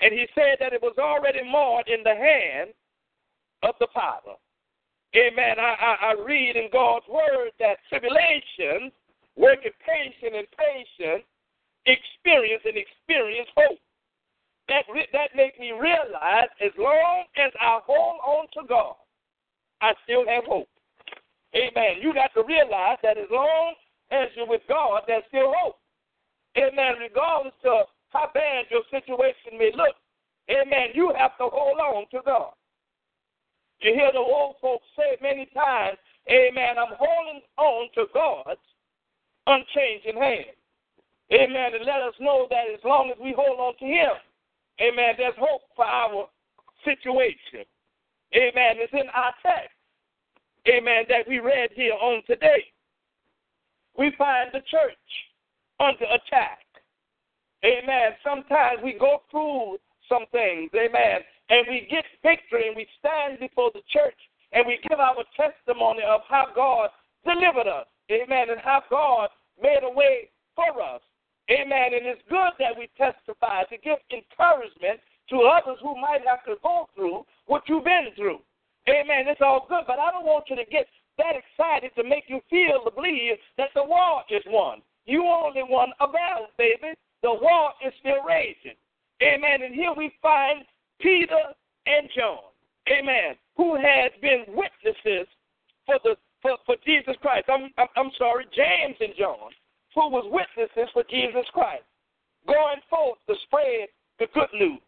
And 0.00 0.12
he 0.12 0.26
said 0.34 0.56
that 0.60 0.72
it 0.72 0.82
was 0.82 0.96
already 0.98 1.42
marred 1.44 1.88
in 1.88 2.02
the 2.02 2.14
hand 2.14 2.70
of 3.62 3.74
the 3.80 3.88
potter. 3.88 4.36
Amen. 5.16 5.58
I, 5.58 5.74
I, 5.74 6.12
I 6.12 6.24
read 6.24 6.56
in 6.56 6.68
God's 6.72 7.04
word 7.08 7.50
that 7.58 7.78
tribulation, 7.88 8.92
working 9.36 9.72
patient 9.84 10.36
and 10.36 10.46
patient, 10.56 11.24
experience 11.86 12.62
and 12.64 12.76
experience 12.76 13.48
hope. 13.56 13.78
That, 14.68 14.84
that 15.12 15.34
makes 15.34 15.58
me 15.58 15.72
realize 15.72 16.50
as 16.62 16.70
long 16.78 17.24
as 17.36 17.50
I 17.60 17.80
hold 17.84 18.20
on 18.22 18.46
to 18.54 18.68
God, 18.68 18.94
I 19.80 19.92
still 20.04 20.24
have 20.28 20.44
hope. 20.44 20.68
Amen. 21.54 21.98
You 22.00 22.14
got 22.14 22.30
to 22.34 22.46
realize 22.46 22.98
that 23.02 23.18
as 23.18 23.26
long 23.30 23.74
as 24.12 24.28
you're 24.36 24.46
with 24.46 24.62
God, 24.68 25.02
there's 25.06 25.24
still 25.28 25.52
hope. 25.56 25.76
Amen. 26.56 26.94
Regardless 27.00 27.54
of 27.64 27.86
how 28.10 28.30
bad 28.34 28.66
your 28.70 28.82
situation 28.90 29.58
may 29.58 29.70
look, 29.74 29.94
amen, 30.50 30.88
you 30.94 31.12
have 31.16 31.36
to 31.38 31.48
hold 31.50 31.78
on 31.78 32.04
to 32.10 32.20
God. 32.24 32.52
You 33.80 33.94
hear 33.94 34.10
the 34.12 34.18
old 34.18 34.56
folks 34.60 34.84
say 34.96 35.16
many 35.22 35.48
times, 35.54 35.96
amen, 36.28 36.76
I'm 36.78 36.94
holding 36.98 37.40
on 37.56 37.88
to 37.94 38.04
God's 38.12 38.60
unchanging 39.46 40.20
hand. 40.20 40.59
Amen. 41.32 41.74
And 41.74 41.84
let 41.84 42.02
us 42.02 42.14
know 42.18 42.46
that 42.50 42.64
as 42.72 42.80
long 42.84 43.10
as 43.10 43.18
we 43.22 43.34
hold 43.36 43.60
on 43.60 43.76
to 43.78 43.84
Him, 43.84 44.18
amen, 44.80 45.14
there's 45.16 45.38
hope 45.38 45.62
for 45.76 45.84
our 45.84 46.26
situation. 46.84 47.64
Amen. 48.34 48.78
It's 48.78 48.92
in 48.92 49.08
our 49.14 49.34
text. 49.42 49.74
Amen. 50.68 51.04
That 51.08 51.26
we 51.28 51.38
read 51.38 51.70
here 51.74 51.94
on 51.94 52.22
today. 52.26 52.64
We 53.96 54.12
find 54.18 54.50
the 54.52 54.60
church 54.70 55.06
under 55.78 56.04
attack. 56.04 56.58
Amen. 57.64 58.12
Sometimes 58.24 58.80
we 58.82 58.94
go 58.98 59.22
through 59.30 59.78
some 60.08 60.26
things. 60.32 60.70
Amen. 60.74 61.20
And 61.50 61.66
we 61.68 61.88
get 61.90 62.04
victory 62.22 62.68
and 62.68 62.76
we 62.76 62.86
stand 62.98 63.40
before 63.40 63.70
the 63.74 63.82
church 63.90 64.16
and 64.52 64.66
we 64.66 64.78
give 64.88 64.98
our 64.98 65.22
testimony 65.36 66.02
of 66.06 66.20
how 66.28 66.46
God 66.54 66.90
delivered 67.24 67.68
us. 67.68 67.86
Amen. 68.10 68.50
And 68.50 68.60
how 68.60 68.82
God 68.90 69.28
made 69.60 69.80
a 69.82 69.90
way 69.90 70.30
for 70.54 70.80
us. 70.82 71.00
Amen. 71.50 71.94
And 71.94 72.06
it's 72.06 72.22
good 72.30 72.54
that 72.58 72.78
we 72.78 72.88
testify 72.96 73.64
to 73.64 73.76
give 73.78 73.98
encouragement 74.14 75.02
to 75.30 75.50
others 75.50 75.78
who 75.82 76.00
might 76.00 76.22
have 76.26 76.44
to 76.46 76.54
go 76.62 76.88
through 76.94 77.26
what 77.46 77.62
you've 77.66 77.84
been 77.84 78.08
through. 78.16 78.38
Amen. 78.88 79.26
It's 79.26 79.42
all 79.42 79.66
good, 79.68 79.84
but 79.86 79.98
I 79.98 80.10
don't 80.10 80.26
want 80.26 80.46
you 80.48 80.56
to 80.56 80.64
get 80.64 80.86
that 81.18 81.34
excited 81.36 81.90
to 81.96 82.04
make 82.08 82.24
you 82.28 82.40
feel 82.48 82.82
to 82.84 82.90
believe 82.90 83.36
that 83.58 83.70
the 83.74 83.84
war 83.84 84.22
is 84.30 84.42
won. 84.46 84.80
You 85.06 85.24
only 85.26 85.62
won 85.68 85.90
a 86.00 86.06
battle, 86.06 86.48
baby. 86.56 86.94
The 87.22 87.34
war 87.34 87.72
is 87.84 87.92
still 88.00 88.22
raging. 88.26 88.78
Amen. 89.22 89.62
And 89.62 89.74
here 89.74 89.92
we 89.96 90.12
find 90.22 90.64
Peter 91.00 91.52
and 91.86 92.08
John. 92.16 92.50
Amen. 92.88 93.34
Who 93.56 93.76
had 93.76 94.12
been 94.22 94.44
witnesses 94.48 95.28
for 95.84 95.98
the 96.04 96.16
for, 96.42 96.56
for 96.64 96.76
Jesus 96.86 97.14
Christ. 97.20 97.46
I'm, 97.52 97.70
I'm 97.76 97.88
I'm 97.96 98.10
sorry, 98.16 98.46
James 98.56 98.96
and 99.00 99.12
John, 99.18 99.52
who 99.94 100.08
was 100.10 100.24
witnesses 100.30 100.90
for 100.92 101.04
Jesus 101.10 101.46
Christ, 101.52 101.84
going 102.46 102.80
forth 102.88 103.18
to 103.28 103.34
spread 103.46 103.88
the 104.18 104.26
good 104.34 104.52
news. 104.54 104.80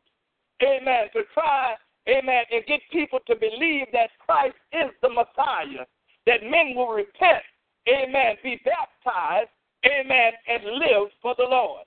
Amen. 0.62 1.11
To 1.12 1.23
try, 1.35 1.75
amen, 2.09 2.45
and 2.51 2.65
get 2.67 2.81
people 2.93 3.19
to 3.27 3.35
believe 3.35 3.87
that 3.93 4.11
Christ 4.25 4.57
is 4.73 4.91
the 5.03 5.09
Messiah, 5.09 5.85
that 6.27 6.43
men 6.43 6.75
will 6.75 6.88
repent 6.88 7.43
amen, 7.88 8.37
be 8.43 8.61
baptized, 8.65 9.51
amen, 9.87 10.33
and 10.49 10.65
live 10.79 11.09
for 11.21 11.35
the 11.37 11.45
Lord. 11.45 11.85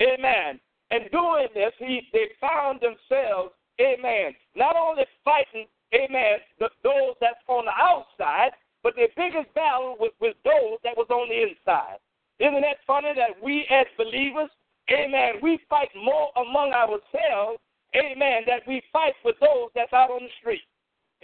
Amen. 0.00 0.60
And 0.90 1.10
doing 1.10 1.48
this, 1.54 1.72
he 1.78 2.02
they 2.12 2.28
found 2.40 2.80
themselves, 2.80 3.52
amen, 3.80 4.34
not 4.56 4.76
only 4.76 5.04
fighting, 5.24 5.66
amen, 5.94 6.38
the, 6.58 6.68
those 6.82 7.14
that's 7.20 7.42
on 7.46 7.66
the 7.66 7.76
outside, 7.76 8.52
but 8.82 8.94
their 8.96 9.08
biggest 9.16 9.52
battle 9.54 9.96
was 9.98 10.12
with 10.20 10.36
those 10.44 10.78
that 10.84 10.96
was 10.96 11.08
on 11.10 11.28
the 11.28 11.42
inside. 11.42 11.98
Isn't 12.40 12.62
that 12.62 12.78
funny 12.86 13.10
that 13.16 13.42
we 13.42 13.66
as 13.70 13.86
believers, 13.96 14.50
amen, 14.90 15.42
we 15.42 15.58
fight 15.68 15.88
more 15.96 16.30
among 16.36 16.72
ourselves, 16.72 17.58
amen, 17.96 18.42
that 18.46 18.62
we 18.66 18.82
fight 18.92 19.14
with 19.24 19.36
those 19.40 19.70
that's 19.74 19.92
out 19.92 20.10
on 20.10 20.22
the 20.22 20.30
street. 20.40 20.62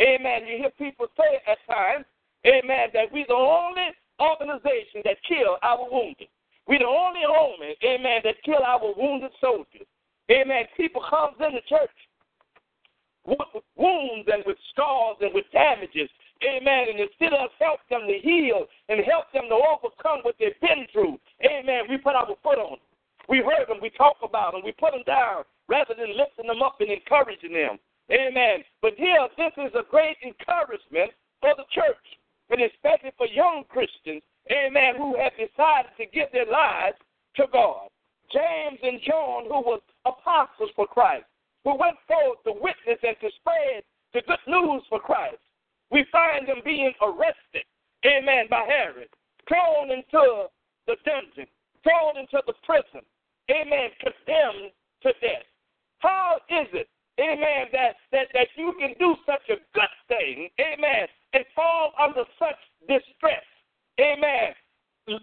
Amen. 0.00 0.42
You 0.46 0.58
hear 0.58 0.70
people 0.76 1.06
say 1.16 1.38
at 1.46 1.58
times, 1.70 2.04
amen, 2.46 2.90
that 2.94 3.12
we're 3.12 3.26
the 3.28 3.34
only 3.34 3.94
organization 4.20 5.02
that 5.04 5.16
kill 5.28 5.56
our 5.62 5.86
wounded. 5.90 6.28
We're 6.66 6.80
the 6.80 6.86
only 6.86 7.22
army, 7.24 7.76
amen, 7.84 8.22
that 8.24 8.42
kill 8.44 8.62
our 8.64 8.92
wounded 8.96 9.30
soldiers. 9.40 9.86
Amen. 10.30 10.64
People 10.76 11.04
comes 11.08 11.36
in 11.38 11.54
the 11.54 11.60
church 11.68 11.90
with 13.26 13.62
wounds 13.76 14.28
and 14.32 14.42
with 14.46 14.56
scars 14.72 15.16
and 15.20 15.34
with 15.34 15.44
damages. 15.52 16.08
Amen. 16.42 16.90
And 16.90 16.98
instead 17.00 17.32
of 17.32 17.50
help 17.60 17.80
them 17.88 18.08
to 18.08 18.18
heal 18.18 18.66
and 18.88 19.00
help 19.06 19.30
them 19.32 19.46
to 19.48 19.54
overcome 19.54 20.20
what 20.22 20.36
they've 20.38 20.58
been 20.60 20.86
through, 20.92 21.18
amen, 21.44 21.86
we 21.88 21.96
put 21.96 22.16
our 22.16 22.26
foot 22.42 22.58
on 22.58 22.80
them. 22.80 22.84
We 23.28 23.38
hurt 23.38 23.68
them, 23.68 23.78
we 23.80 23.90
talk 23.90 24.16
about 24.22 24.52
them, 24.52 24.62
we 24.64 24.72
put 24.72 24.92
them 24.92 25.06
down 25.06 25.44
rather 25.68 25.94
than 25.96 26.16
lifting 26.16 26.46
them 26.46 26.60
up 26.60 26.76
and 26.80 26.90
encouraging 26.90 27.54
them. 27.54 27.78
Amen. 28.12 28.64
But 28.82 28.94
here, 28.96 29.24
this 29.38 29.52
is 29.56 29.72
a 29.72 29.88
great 29.88 30.18
encouragement 30.20 31.12
for 31.40 31.54
the 31.56 31.64
church, 31.72 32.06
and 32.50 32.60
especially 32.60 33.16
for 33.16 33.26
young 33.26 33.64
Christians, 33.68 34.20
amen, 34.52 34.96
who 34.96 35.16
have 35.16 35.32
decided 35.40 35.96
to 35.96 36.04
give 36.12 36.28
their 36.32 36.44
lives 36.44 37.00
to 37.36 37.44
God. 37.52 37.88
James 38.32 38.80
and 38.82 39.00
John, 39.06 39.44
who 39.48 39.60
were 39.64 39.80
apostles 40.04 40.70
for 40.76 40.86
Christ, 40.86 41.24
who 41.64 41.76
went 41.76 41.96
forth 42.06 42.44
to 42.44 42.52
witness 42.52 43.00
and 43.00 43.16
to 43.20 43.28
spread 43.40 43.84
the 44.12 44.20
good 44.26 44.44
news 44.46 44.82
for 44.88 45.00
Christ. 45.00 45.40
We 45.90 46.04
find 46.10 46.48
them 46.48 46.60
being 46.64 46.92
arrested, 47.02 47.64
amen, 48.04 48.46
by 48.50 48.64
Herod, 48.66 49.08
thrown 49.48 49.90
into 49.90 50.48
the 50.86 50.96
dungeon, 51.04 51.46
thrown 51.82 52.18
into 52.18 52.42
the 52.46 52.54
prison, 52.64 53.04
amen, 53.50 53.90
condemned 54.00 54.72
to 55.02 55.12
death. 55.20 55.46
How 55.98 56.38
is 56.48 56.68
it, 56.72 56.88
amen, 57.20 57.68
that, 57.72 57.96
that, 58.12 58.28
that 58.34 58.48
you 58.56 58.74
can 58.78 58.94
do 58.98 59.14
such 59.24 59.48
a 59.48 59.60
good 59.74 59.94
thing, 60.08 60.48
amen, 60.60 61.06
and 61.32 61.44
fall 61.54 61.92
under 61.98 62.24
such 62.38 62.58
distress, 62.88 63.44
amen, 64.00 64.54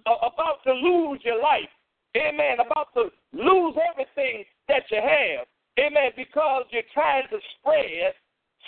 about 0.05 0.63
to 0.65 0.73
lose 0.73 1.19
your 1.23 1.41
life, 1.41 1.69
amen, 2.15 2.57
about 2.65 2.93
to 2.93 3.09
lose 3.33 3.75
everything 3.91 4.43
that 4.67 4.83
you 4.89 5.01
have, 5.01 5.47
amen, 5.79 6.11
because 6.15 6.65
you're 6.69 6.83
trying 6.93 7.23
to 7.29 7.39
spread 7.59 8.13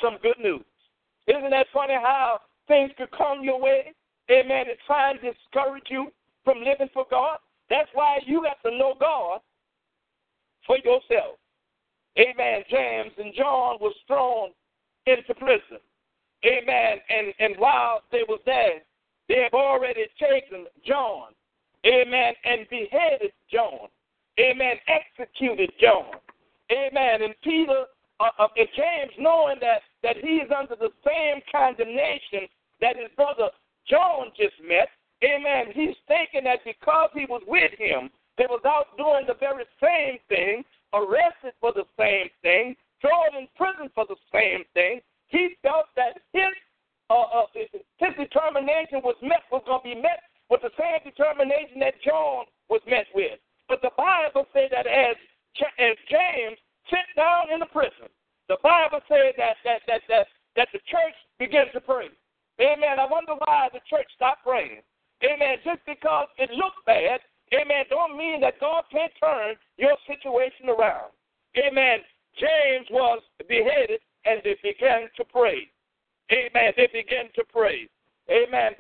some 0.02 0.18
good 0.22 0.40
news. 0.42 0.66
Isn't 1.28 1.52
that 1.52 1.68
funny 1.74 1.94
how 1.94 2.40
things 2.68 2.92
could 2.98 3.12
come 3.12 3.44
your 3.44 3.60
way, 3.60 3.94
amen, 4.32 4.66
and 4.70 4.78
try 4.86 5.12
and 5.12 5.20
discourage 5.22 5.86
you 5.90 6.12
from 6.44 6.60
living 6.60 6.90
for 6.94 7.06
God? 7.10 7.38
That's 7.70 7.90
why 7.94 8.20
you 8.26 8.44
have 8.44 8.62
to 8.64 8.78
know 8.78 8.94
God 9.00 9.40
for 10.68 10.78
yourself. 10.78 11.38
Amen. 12.18 12.64
James 12.70 13.12
and 13.18 13.34
John 13.36 13.78
was 13.82 13.96
thrown 14.08 14.50
into 15.06 15.34
prison. 15.34 15.80
Amen. 16.46 16.98
And 17.10 17.34
and 17.40 17.56
while 17.58 18.02
they 18.12 18.22
were 18.28 18.38
there, 18.46 18.82
they 19.30 19.42
have 19.44 19.54
already 19.54 20.06
taken 20.20 20.66
John. 20.86 21.30
Amen. 21.86 22.34
And 22.44 22.68
beheaded 22.70 23.32
John. 23.52 23.88
Amen. 24.40 24.76
Executed 24.88 25.72
John. 25.80 26.12
Amen. 26.72 27.24
And 27.24 27.34
Peter 27.44 27.86
uh, 28.20 28.30
uh, 28.38 28.48
and 28.56 28.68
James, 28.76 29.12
knowing 29.18 29.58
that 29.62 29.82
that 30.04 30.18
he 30.18 30.44
is 30.44 30.52
under 30.52 30.76
the 30.76 30.92
same 31.02 31.42
condemnation 31.52 32.48
that 32.82 32.96
his 32.96 33.10
brother 33.16 33.50
John 33.90 34.32
just 34.38 34.56
met. 34.62 34.92
Amen. 35.24 35.72
He's 35.74 35.96
thinking 36.08 36.44
that 36.44 36.60
because 36.64 37.10
he 37.16 37.26
was 37.26 37.42
with 37.48 37.72
him, 37.80 38.12
they 38.38 38.46
was 38.50 38.62
out 38.66 38.98
doing 38.98 39.24
the 39.28 39.40
very 39.40 39.64
same 39.80 40.20
thing, 40.28 40.64
arrested 40.94 41.56
for 41.62 41.72
the 41.72 41.88
same 41.98 42.28
thing, 42.42 42.76
thrown 43.00 43.40
in 43.40 43.48
prison 43.56 43.90
for 43.96 44.06
the 44.08 44.20
same 44.34 44.64
thing. 44.74 45.00
He 45.28 45.56
felt 45.62 45.88
that 45.96 46.20
his 46.34 46.52
uh, 47.10 47.44
uh, 47.44 47.48
his 47.54 48.16
determination 48.18 49.04
was 49.04 49.16
met 49.22 49.44
was 49.52 49.62
going 49.66 49.82
to 49.84 49.96
be 49.96 50.00
met 50.02 50.24
with 50.50 50.62
the 50.62 50.72
same 50.80 51.04
determination 51.04 51.80
that 51.80 52.00
John 52.02 52.46
was 52.70 52.82
met 52.88 53.06
with. 53.14 53.40
But 53.68 53.82
the 53.82 53.92
Bible 53.98 54.48
said 54.54 54.70
that 54.72 54.88
as 54.88 55.16
as 55.80 55.96
James 56.10 56.58
sat 56.90 57.08
down 57.16 57.52
in 57.54 57.60
the 57.60 57.70
prison, 57.70 58.10
the 58.50 58.58
Bible 58.64 59.00
said 59.08 59.34
that 59.38 59.58
that 59.64 59.82
that 59.88 60.02
that, 60.10 60.28
that 60.56 60.68
the 60.74 60.80
church 60.90 61.18
begins 61.40 61.72
to 61.74 61.82
pray. 61.82 62.10
Amen. 62.62 63.00
I 63.00 63.08
wonder 63.10 63.34
why 63.40 63.70
the 63.74 63.82
church 63.90 64.08
stopped 64.16 64.44
praying. 64.44 64.82
Amen. 65.24 65.58
Just 65.64 65.80
because 65.86 66.28
it 66.38 66.52
looked 66.52 66.86
bad, 66.86 67.20
amen, 67.54 67.86
don't 67.90 68.18
mean 68.18 68.42
that 68.42 68.60
God 68.60 68.84
can't 68.92 69.12
turn 69.20 69.56
your 69.78 69.96
situation 70.06 70.70
around. 70.70 71.12
Amen. 71.58 72.00
James 72.38 72.88
was 72.92 73.22
beheaded 73.48 74.02
and 74.26 74.42
they 74.44 74.58
began 74.62 75.08
to 75.18 75.24
pray. 75.26 75.70
Amen. 76.32 76.74
They 76.76 76.90
began 76.92 77.26
to 77.36 77.44
pray. 77.52 77.88
Amen. 78.30 78.74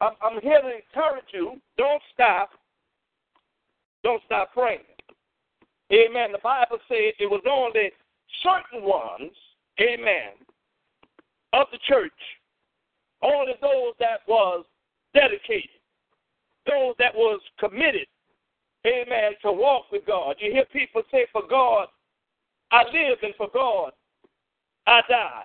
I'm 0.00 0.40
here 0.40 0.62
to 0.62 0.72
encourage 0.74 1.28
you. 1.32 1.60
Don't 1.76 2.02
stop. 2.12 2.50
Don't 4.02 4.22
stop 4.26 4.52
praying. 4.52 4.80
Amen. 5.92 6.32
The 6.32 6.38
Bible 6.42 6.78
says 6.88 7.12
it 7.18 7.30
was 7.30 7.42
only 7.50 7.90
certain 8.42 8.86
ones, 8.86 9.32
amen, 9.80 10.32
of 11.52 11.66
the 11.72 11.78
church, 11.86 12.12
only 13.22 13.52
those 13.60 13.94
that 14.00 14.20
was 14.28 14.64
dedicated, 15.14 15.70
those 16.66 16.94
that 16.98 17.14
was 17.14 17.40
committed, 17.58 18.06
amen, 18.86 19.32
to 19.42 19.52
walk 19.52 19.90
with 19.92 20.06
God. 20.06 20.36
You 20.38 20.52
hear 20.52 20.66
people 20.66 21.02
say, 21.10 21.26
for 21.32 21.42
God, 21.48 21.88
I 22.70 22.82
live, 22.92 23.18
and 23.22 23.34
for 23.36 23.48
God, 23.52 23.92
I 24.86 25.00
die. 25.08 25.44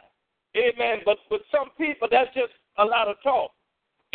Amen. 0.57 0.99
But 1.05 1.17
with 1.29 1.41
some 1.51 1.69
people, 1.77 2.07
that's 2.09 2.33
just 2.33 2.53
a 2.77 2.85
lot 2.85 3.07
of 3.07 3.17
talk. 3.23 3.51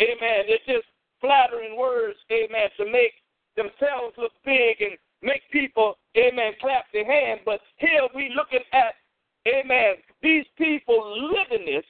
Amen. 0.01 0.45
It's 0.47 0.65
just 0.65 0.85
flattering 1.21 1.77
words, 1.77 2.17
amen, 2.31 2.69
to 2.77 2.85
make 2.85 3.13
themselves 3.55 4.15
look 4.17 4.33
big 4.43 4.81
and 4.81 4.97
make 5.21 5.41
people, 5.51 5.97
amen, 6.17 6.53
clap 6.59 6.85
their 6.93 7.05
hands. 7.05 7.41
But 7.45 7.59
here 7.77 8.07
we 8.13 8.33
looking 8.35 8.65
at, 8.73 8.95
amen, 9.47 9.95
these 10.21 10.45
people 10.57 11.31
living 11.31 11.65
this, 11.65 11.85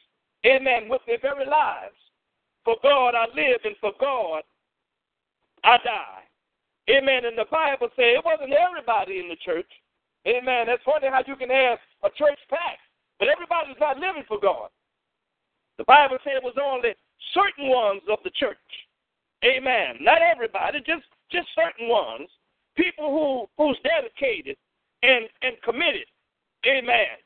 amen, 0.45 0.89
with 0.89 1.01
their 1.07 1.19
very 1.21 1.45
lives. 1.45 1.95
For 2.63 2.75
God 2.81 3.13
I 3.13 3.25
live, 3.35 3.61
and 3.63 3.75
for 3.79 3.91
God 3.99 4.41
I 5.63 5.77
die. 5.83 6.25
Amen. 6.89 7.25
And 7.25 7.37
the 7.37 7.49
Bible 7.49 7.89
says 7.95 8.21
it 8.21 8.25
wasn't 8.25 8.53
everybody 8.53 9.19
in 9.19 9.29
the 9.29 9.37
church. 9.41 9.69
Amen. 10.27 10.65
That's 10.65 10.81
funny 10.85 11.07
how 11.09 11.21
you 11.25 11.35
can 11.35 11.49
have 11.49 11.77
a 12.03 12.09
church 12.17 12.37
packed, 12.49 12.81
but 13.19 13.27
everybody's 13.29 13.77
not 13.79 13.97
living 13.97 14.25
for 14.27 14.39
God. 14.39 14.69
The 15.77 15.85
Bible 15.85 16.17
said 16.23 16.37
it 16.37 16.43
was 16.43 16.57
only 16.61 16.93
certain 17.33 17.69
ones 17.69 18.01
of 18.09 18.19
the 18.23 18.33
church. 18.33 18.57
Amen. 19.43 19.97
Not 20.01 20.21
everybody, 20.21 20.79
just 20.79 21.05
just 21.31 21.47
certain 21.53 21.89
ones 21.89 22.29
people 22.75 23.09
who 23.11 23.63
who's 23.63 23.77
dedicated 23.83 24.57
and 25.03 25.25
and 25.41 25.55
committed. 25.63 26.05
Amen. 26.65 27.17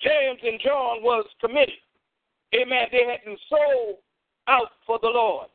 James 0.00 0.38
and 0.42 0.60
John 0.60 1.02
was 1.02 1.26
committed. 1.40 1.82
Amen. 2.54 2.86
They 2.92 3.04
had 3.06 3.24
been 3.24 3.38
sold 3.48 3.96
out 4.46 4.70
for 4.86 4.98
the 5.02 5.08
Lord. 5.08 5.48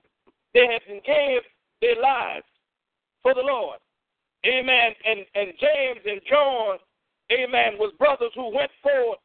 They 0.54 0.68
had 0.72 0.82
been 0.88 1.02
gave 1.06 1.42
their 1.82 2.02
lives 2.02 2.46
for 3.22 3.34
the 3.34 3.42
Lord. 3.42 3.80
Amen. 4.46 4.92
And 5.06 5.26
and 5.36 5.54
James 5.60 6.02
and 6.06 6.22
John, 6.30 6.78
amen, 7.32 7.78
was 7.80 7.94
brothers 7.98 8.32
who 8.36 8.54
went 8.54 8.72
forward, 8.82 9.18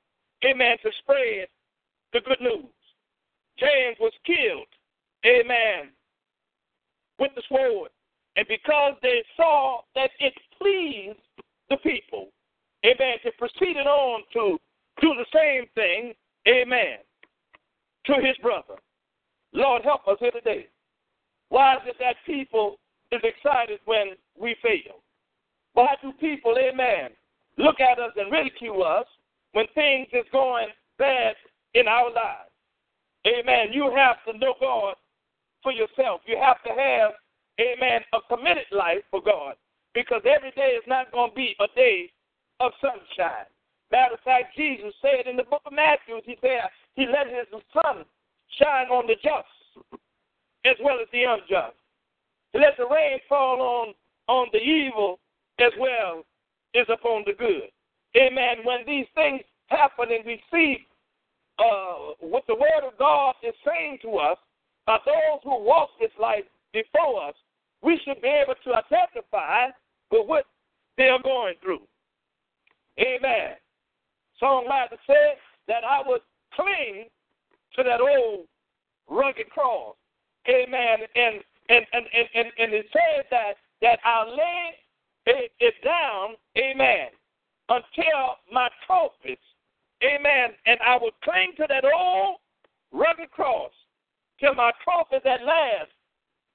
amen, 0.45 0.77
to 0.83 0.91
spread 0.99 1.49
the 2.13 2.21
good 2.21 2.41
news. 2.41 2.73
James 3.59 3.97
was 4.01 4.13
killed, 4.25 4.69
amen, 5.27 5.91
with 7.19 7.33
the 7.35 7.43
sword. 7.49 7.91
And 8.39 8.47
because 8.47 8.95
they 9.03 9.25
saw 9.37 9.81
that 9.97 10.11
it 10.21 10.33
pleased 10.57 11.19
the 11.71 11.77
people, 11.79 12.29
amen, 12.87 13.17
they 13.25 13.33
proceeded 13.37 13.89
on 13.89 14.23
to 14.33 14.57
do 15.01 15.15
the 15.15 15.27
same 15.35 15.67
thing, 15.75 16.15
amen, 16.47 16.99
to 18.07 18.15
his 18.25 18.37
brother. 18.41 18.77
Lord, 19.53 19.83
help 19.83 20.07
us 20.07 20.19
here 20.21 20.31
today. 20.31 20.69
Why 21.49 21.75
is 21.75 21.81
it 21.87 21.97
that 21.99 22.15
people 22.27 22.77
is 23.11 23.21
excited 23.25 23.81
when 23.87 24.13
we 24.39 24.55
fail? 24.63 25.03
Why 25.73 25.97
do 26.01 26.13
people, 26.21 26.55
amen, 26.57 27.11
look 27.57 27.81
at 27.81 27.99
us 27.99 28.13
and 28.17 28.31
ridicule 28.31 28.85
us 28.85 29.07
when 29.51 29.67
things 29.75 30.07
is 30.13 30.27
going 30.31 30.69
bad 30.97 31.35
in 31.75 31.89
our 31.89 32.13
lives? 32.13 32.53
Amen. 33.27 33.73
You 33.73 33.93
have 33.97 34.17
to 34.27 34.39
know 34.39 34.55
God 34.61 34.95
for 35.65 35.73
yourself. 35.73 36.21
You 36.25 36.39
have 36.41 36.63
to 36.63 36.71
have, 36.71 37.11
amen, 37.61 38.01
a 38.13 38.19
committed 38.29 38.71
life 38.73 39.03
for 39.11 39.23
God 39.23 39.55
because 39.95 40.23
every 40.25 40.51
day 40.53 40.77
is 40.77 40.85
not 40.87 41.13
going 41.13 41.31
to 41.31 41.37
be 41.37 41.57
a 41.61 41.67
day 41.75 42.11
of 42.61 42.73
sunshine. 42.81 43.47
Matter 43.91 44.15
of 44.15 44.21
fact, 44.21 44.57
Jesus 44.57 44.93
said 45.01 45.27
in 45.27 45.37
the 45.37 45.45
book 45.45 45.63
of 45.65 45.73
Matthew, 45.73 46.21
he 46.25 46.37
said, 46.41 46.69
He 46.95 47.07
let 47.07 47.27
His 47.27 47.49
sun 47.73 48.05
shine 48.59 48.89
on 48.89 49.07
the 49.07 49.15
just 49.15 49.99
as 50.65 50.77
well 50.83 50.99
as 51.01 51.09
the 51.13 51.25
unjust. 51.25 51.77
He 52.53 52.59
let 52.59 52.77
the 52.77 52.87
rain 52.87 53.19
fall 53.29 53.61
on, 53.61 53.95
on 54.29 54.49
the 54.53 54.59
evil 54.59 55.19
as 55.59 55.73
well 55.79 56.25
as 56.75 56.87
upon 56.93 57.25
the 57.27 57.33
good. 57.33 57.71
Amen. 58.17 58.65
When 58.65 58.87
these 58.87 59.07
things 59.15 59.43
happen 59.67 60.09
and 60.11 60.25
we 60.25 60.41
see 60.53 60.87
uh, 61.59 62.15
what 62.21 62.45
the 62.47 62.55
Word 62.55 62.87
of 62.87 62.99
God 62.99 63.35
is 63.43 63.55
saying 63.67 63.99
to 64.03 64.17
us, 64.17 64.39
uh, 64.87 64.99
those 65.05 65.41
who 65.45 65.63
walk 65.63 65.91
this 66.01 66.11
life 66.21 66.45
before 66.73 67.29
us, 67.29 67.35
we 67.83 68.01
should 68.05 68.21
be 68.21 68.29
able 68.29 68.55
to 68.65 68.75
identify 68.75 69.67
with 70.11 70.27
what 70.27 70.45
they 70.97 71.09
are 71.09 71.23
going 71.23 71.55
through. 71.63 71.83
Amen. 72.99 73.55
Songwriter 74.43 74.99
said 75.07 75.37
that 75.69 75.85
I 75.85 76.03
would 76.07 76.23
cling 76.55 77.07
to 77.75 77.83
that 77.83 78.01
old 78.01 78.47
rugged 79.09 79.51
cross. 79.51 79.95
Amen. 80.49 80.99
And 81.15 81.41
and 81.69 81.85
and 81.93 82.07
and, 82.13 82.29
and, 82.35 82.53
and 82.59 82.73
it 82.73 82.87
says 82.93 83.25
that 83.31 83.55
that 83.83 83.99
I'll 84.05 84.35
lay 84.35 84.75
it, 85.27 85.53
it 85.61 85.75
down, 85.85 86.35
amen, 86.57 87.09
until 87.69 88.37
my 88.51 88.69
trophies, 88.87 89.39
amen, 90.03 90.51
and 90.67 90.79
I 90.85 90.97
will 90.97 91.13
cling 91.23 91.53
to 91.59 91.67
that 91.69 91.85
old 91.85 92.39
rugged 92.93 93.31
cross 93.31 93.71
till 94.41 94.55
my 94.55 94.73
trophies 94.83 95.25
at 95.25 95.45
last 95.45 95.91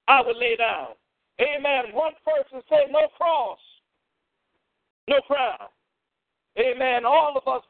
I 0.07 0.21
will 0.21 0.37
lay 0.37 0.55
down. 0.55 0.95
Amen. 1.41 1.93
One 1.93 2.13
person 2.23 2.61
say 2.69 2.85
no 2.91 3.07
cross, 3.17 3.59
no 5.07 5.19
crown. 5.21 5.69
Amen. 6.59 7.05
All 7.05 7.35
of 7.35 7.47
us 7.51 7.63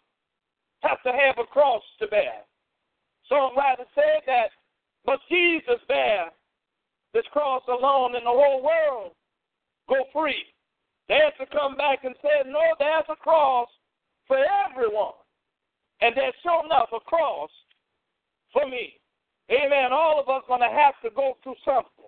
have 0.81 1.01
to 1.03 1.11
have 1.11 1.37
a 1.39 1.47
cross 1.47 1.81
to 1.99 2.07
bear. 2.07 2.43
Songwriter 3.31 3.87
said 3.95 4.21
that, 4.25 4.49
but 5.05 5.19
Jesus 5.29 5.79
bear 5.87 6.31
this 7.13 7.23
cross 7.31 7.63
alone 7.67 8.15
and 8.15 8.25
the 8.25 8.29
whole 8.29 8.63
world 8.63 9.11
go 9.87 10.03
free. 10.11 10.43
They 11.07 11.19
have 11.23 11.37
to 11.37 11.55
come 11.55 11.75
back 11.75 12.03
and 12.03 12.15
say, 12.21 12.49
no, 12.49 12.61
there's 12.79 13.05
a 13.09 13.15
cross 13.15 13.69
for 14.27 14.37
everyone. 14.69 15.13
And 16.01 16.15
there's 16.15 16.33
sure 16.43 16.65
enough 16.65 16.89
a 16.93 16.99
cross 16.99 17.49
for 18.51 18.67
me. 18.67 18.99
Amen. 19.51 19.91
All 19.91 20.19
of 20.19 20.29
us 20.29 20.43
going 20.47 20.61
to 20.61 20.67
have 20.67 20.95
to 21.03 21.09
go 21.15 21.37
through 21.43 21.55
something. 21.63 22.02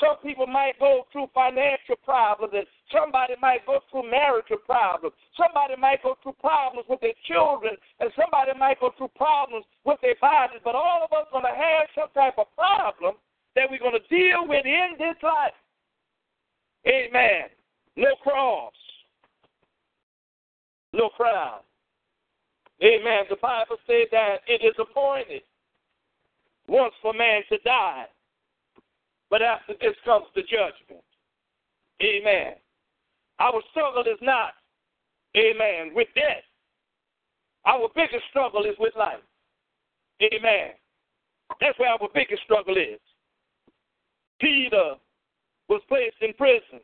Some 0.00 0.16
people 0.22 0.46
might 0.46 0.78
go 0.78 1.06
through 1.10 1.26
financial 1.34 1.96
problems, 2.04 2.54
and 2.54 2.66
somebody 2.92 3.34
might 3.42 3.66
go 3.66 3.80
through 3.90 4.08
marital 4.08 4.58
problems. 4.58 5.14
Somebody 5.34 5.74
might 5.74 6.02
go 6.02 6.14
through 6.22 6.38
problems 6.38 6.86
with 6.88 7.00
their 7.00 7.18
children, 7.26 7.74
and 7.98 8.10
somebody 8.14 8.56
might 8.56 8.78
go 8.78 8.92
through 8.96 9.10
problems 9.16 9.64
with 9.84 9.98
their 10.00 10.14
bodies. 10.20 10.60
But 10.62 10.76
all 10.76 11.02
of 11.02 11.12
us 11.12 11.26
are 11.26 11.42
going 11.42 11.50
to 11.50 11.58
have 11.58 11.90
some 11.98 12.10
type 12.14 12.38
of 12.38 12.46
problem 12.54 13.16
that 13.56 13.66
we're 13.68 13.82
going 13.82 13.98
to 13.98 14.08
deal 14.14 14.46
with 14.46 14.64
in 14.64 14.94
this 14.98 15.18
life. 15.22 15.58
Amen. 16.86 17.50
No 17.96 18.14
cross, 18.22 18.72
no 20.92 21.08
crown. 21.08 21.58
Amen. 22.80 23.24
The 23.28 23.36
Bible 23.42 23.76
says 23.88 24.06
that 24.12 24.46
it 24.46 24.62
is 24.64 24.74
appointed 24.78 25.42
once 26.68 26.94
for 27.02 27.12
man 27.12 27.42
to 27.48 27.58
die 27.64 28.06
but 29.30 29.42
after 29.42 29.74
this 29.80 29.94
comes 30.04 30.26
the 30.34 30.42
judgment. 30.42 31.04
Amen. 32.02 32.54
Our 33.40 33.60
struggle 33.70 34.02
is 34.02 34.18
not, 34.20 34.52
amen, 35.36 35.92
with 35.94 36.08
death. 36.14 36.44
Our 37.66 37.88
biggest 37.94 38.24
struggle 38.30 38.64
is 38.64 38.76
with 38.78 38.94
life. 38.96 39.22
Amen. 40.22 40.70
That's 41.60 41.78
where 41.78 41.90
our 41.90 42.08
biggest 42.14 42.42
struggle 42.42 42.76
is. 42.76 43.00
Peter 44.40 44.94
was 45.68 45.82
placed 45.88 46.16
in 46.20 46.32
prison. 46.34 46.80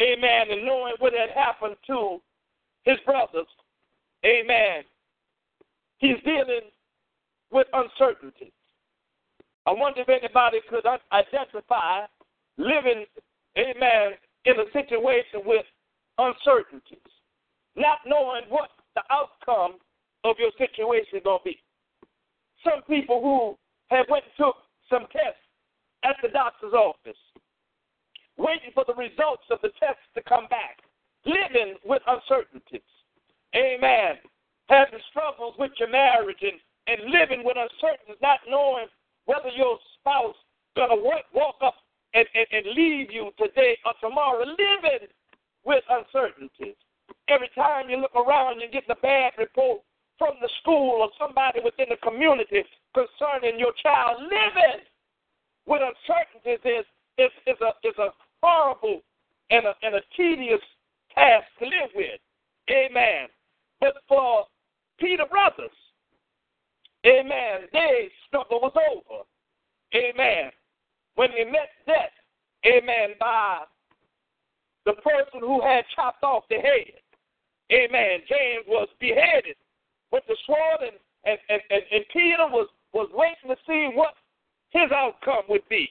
Amen. 0.00 0.50
And 0.50 0.64
knowing 0.64 0.94
what 0.98 1.12
had 1.12 1.30
happened 1.30 1.76
to 1.86 2.20
his 2.84 2.98
brothers, 3.06 3.46
amen, 4.24 4.82
he's 5.98 6.16
dealing 6.24 6.70
with 7.50 7.66
uncertainty. 7.72 8.52
I 9.66 9.72
wonder 9.72 10.00
if 10.00 10.08
anybody 10.08 10.58
could 10.68 10.84
identify 11.12 12.06
living, 12.58 13.06
amen, 13.56 14.18
in 14.44 14.54
a 14.58 14.66
situation 14.72 15.40
with 15.44 15.64
uncertainties, 16.18 17.12
not 17.76 17.98
knowing 18.06 18.42
what 18.48 18.70
the 18.94 19.02
outcome 19.10 19.78
of 20.24 20.36
your 20.38 20.50
situation 20.58 21.18
is 21.18 21.24
going 21.24 21.38
to 21.38 21.44
be. 21.44 21.58
Some 22.64 22.82
people 22.88 23.22
who 23.22 23.56
have 23.94 24.06
went 24.08 24.24
and 24.24 24.46
took 24.46 24.56
some 24.90 25.06
tests 25.12 25.42
at 26.04 26.16
the 26.22 26.28
doctor's 26.28 26.74
office, 26.74 27.18
waiting 28.36 28.70
for 28.74 28.84
the 28.86 28.94
results 28.94 29.46
of 29.50 29.58
the 29.62 29.70
tests 29.78 30.02
to 30.14 30.22
come 30.22 30.46
back, 30.50 30.82
living 31.24 31.76
with 31.84 32.02
uncertainties. 32.06 32.86
Amen. 33.54 34.18
Having 34.68 35.00
struggles 35.10 35.54
with 35.58 35.70
your 35.78 35.90
marriage 35.90 36.42
and, 36.42 36.58
and 36.88 37.10
living 37.12 37.44
with 37.44 37.56
uncertainties, 37.56 38.18
not 38.22 38.40
knowing 38.48 38.86
whether 39.26 39.48
your 39.48 39.78
spouse 39.98 40.36
gonna 40.76 40.96
walk, 40.96 41.24
walk 41.34 41.56
up 41.62 41.74
and, 42.14 42.26
and, 42.34 42.46
and 42.52 42.74
leave 42.74 43.10
you 43.10 43.30
today 43.38 43.78
or 43.84 43.92
tomorrow, 44.00 44.44
living 44.44 45.08
with 45.64 45.84
uncertainties. 45.88 46.76
Every 47.28 47.50
time 47.54 47.88
you 47.88 47.98
look 47.98 48.14
around, 48.14 48.60
you 48.60 48.68
get 48.68 48.84
a 48.90 48.96
bad 49.00 49.32
report 49.38 49.80
from 50.18 50.34
the 50.40 50.48
school 50.60 51.02
or 51.02 51.08
somebody 51.18 51.60
within 51.64 51.86
the 51.88 51.96
community 52.02 52.62
concerning 52.94 53.58
your 53.58 53.72
child. 53.82 54.22
Living 54.22 54.82
with 55.66 55.82
uncertainties 55.82 56.60
is, 56.64 56.86
is, 57.18 57.32
is, 57.46 57.58
a, 57.62 57.72
is 57.86 57.96
a 57.98 58.08
horrible 58.42 59.00
and 59.50 59.66
a, 59.66 59.74
and 59.82 59.94
a 59.94 60.00
tedious 60.16 60.60
task 61.14 61.46
to 61.58 61.64
live 61.64 61.90
with. 61.94 62.20
Amen. 62.70 63.28
But 63.80 63.94
for 64.08 64.44
Peter 64.98 65.24
Brothers, 65.30 65.74
Amen. 67.06 67.68
Their 67.72 68.08
struggle 68.28 68.60
was 68.60 68.72
over. 68.76 69.22
Amen. 69.94 70.50
When 71.14 71.30
they 71.32 71.44
met 71.44 71.68
death, 71.86 72.14
amen, 72.64 73.16
by 73.18 73.62
the 74.86 74.94
person 74.94 75.40
who 75.40 75.60
had 75.60 75.84
chopped 75.94 76.22
off 76.22 76.44
the 76.48 76.56
head. 76.56 77.02
Amen. 77.72 78.20
James 78.28 78.64
was 78.66 78.88
beheaded 79.00 79.56
with 80.10 80.24
the 80.28 80.36
sword, 80.46 80.80
and, 80.82 81.38
and, 81.48 81.60
and, 81.70 81.82
and 81.90 82.04
Peter 82.12 82.46
was, 82.50 82.68
was 82.92 83.08
waiting 83.12 83.48
to 83.48 83.56
see 83.66 83.90
what 83.94 84.14
his 84.70 84.90
outcome 84.92 85.44
would 85.48 85.66
be. 85.68 85.88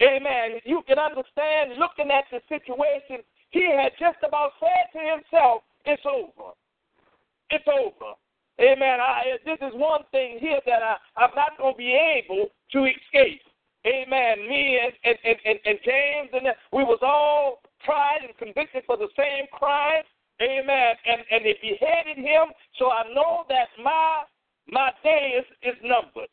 Amen. 0.00 0.60
You 0.64 0.82
can 0.86 0.98
understand, 0.98 1.78
looking 1.78 2.10
at 2.10 2.24
the 2.30 2.40
situation, 2.48 3.24
he 3.50 3.66
had 3.70 3.92
just 3.98 4.18
about 4.26 4.52
said 4.60 4.92
to 4.92 5.00
himself, 5.00 5.62
It's 5.84 6.02
over. 6.06 6.52
It's 7.50 7.66
over. 7.66 8.14
Amen. 8.60 8.98
I, 9.00 9.38
this 9.44 9.58
is 9.62 9.72
one 9.74 10.02
thing 10.10 10.38
here 10.40 10.60
that 10.66 10.82
I, 10.82 10.96
I'm 11.16 11.30
not 11.36 11.56
going 11.58 11.74
to 11.74 11.78
be 11.78 11.94
able 11.94 12.48
to 12.72 12.84
escape. 12.84 13.42
Amen. 13.86 14.48
Me 14.48 14.80
and, 14.82 15.16
and, 15.24 15.36
and, 15.44 15.58
and 15.64 15.78
James, 15.84 16.28
and 16.32 16.46
we 16.72 16.82
was 16.82 16.98
all 17.02 17.60
tried 17.84 18.26
and 18.26 18.36
convicted 18.36 18.82
for 18.86 18.96
the 18.96 19.08
same 19.16 19.46
crime. 19.52 20.02
Amen. 20.42 20.94
And, 21.06 21.22
and 21.30 21.44
they 21.44 21.56
beheaded 21.62 22.18
him. 22.18 22.48
So 22.78 22.90
I 22.90 23.04
know 23.14 23.44
that 23.48 23.68
my 23.82 24.22
my 24.70 24.90
day 25.02 25.38
is, 25.38 25.46
is 25.62 25.80
numbered. 25.82 26.28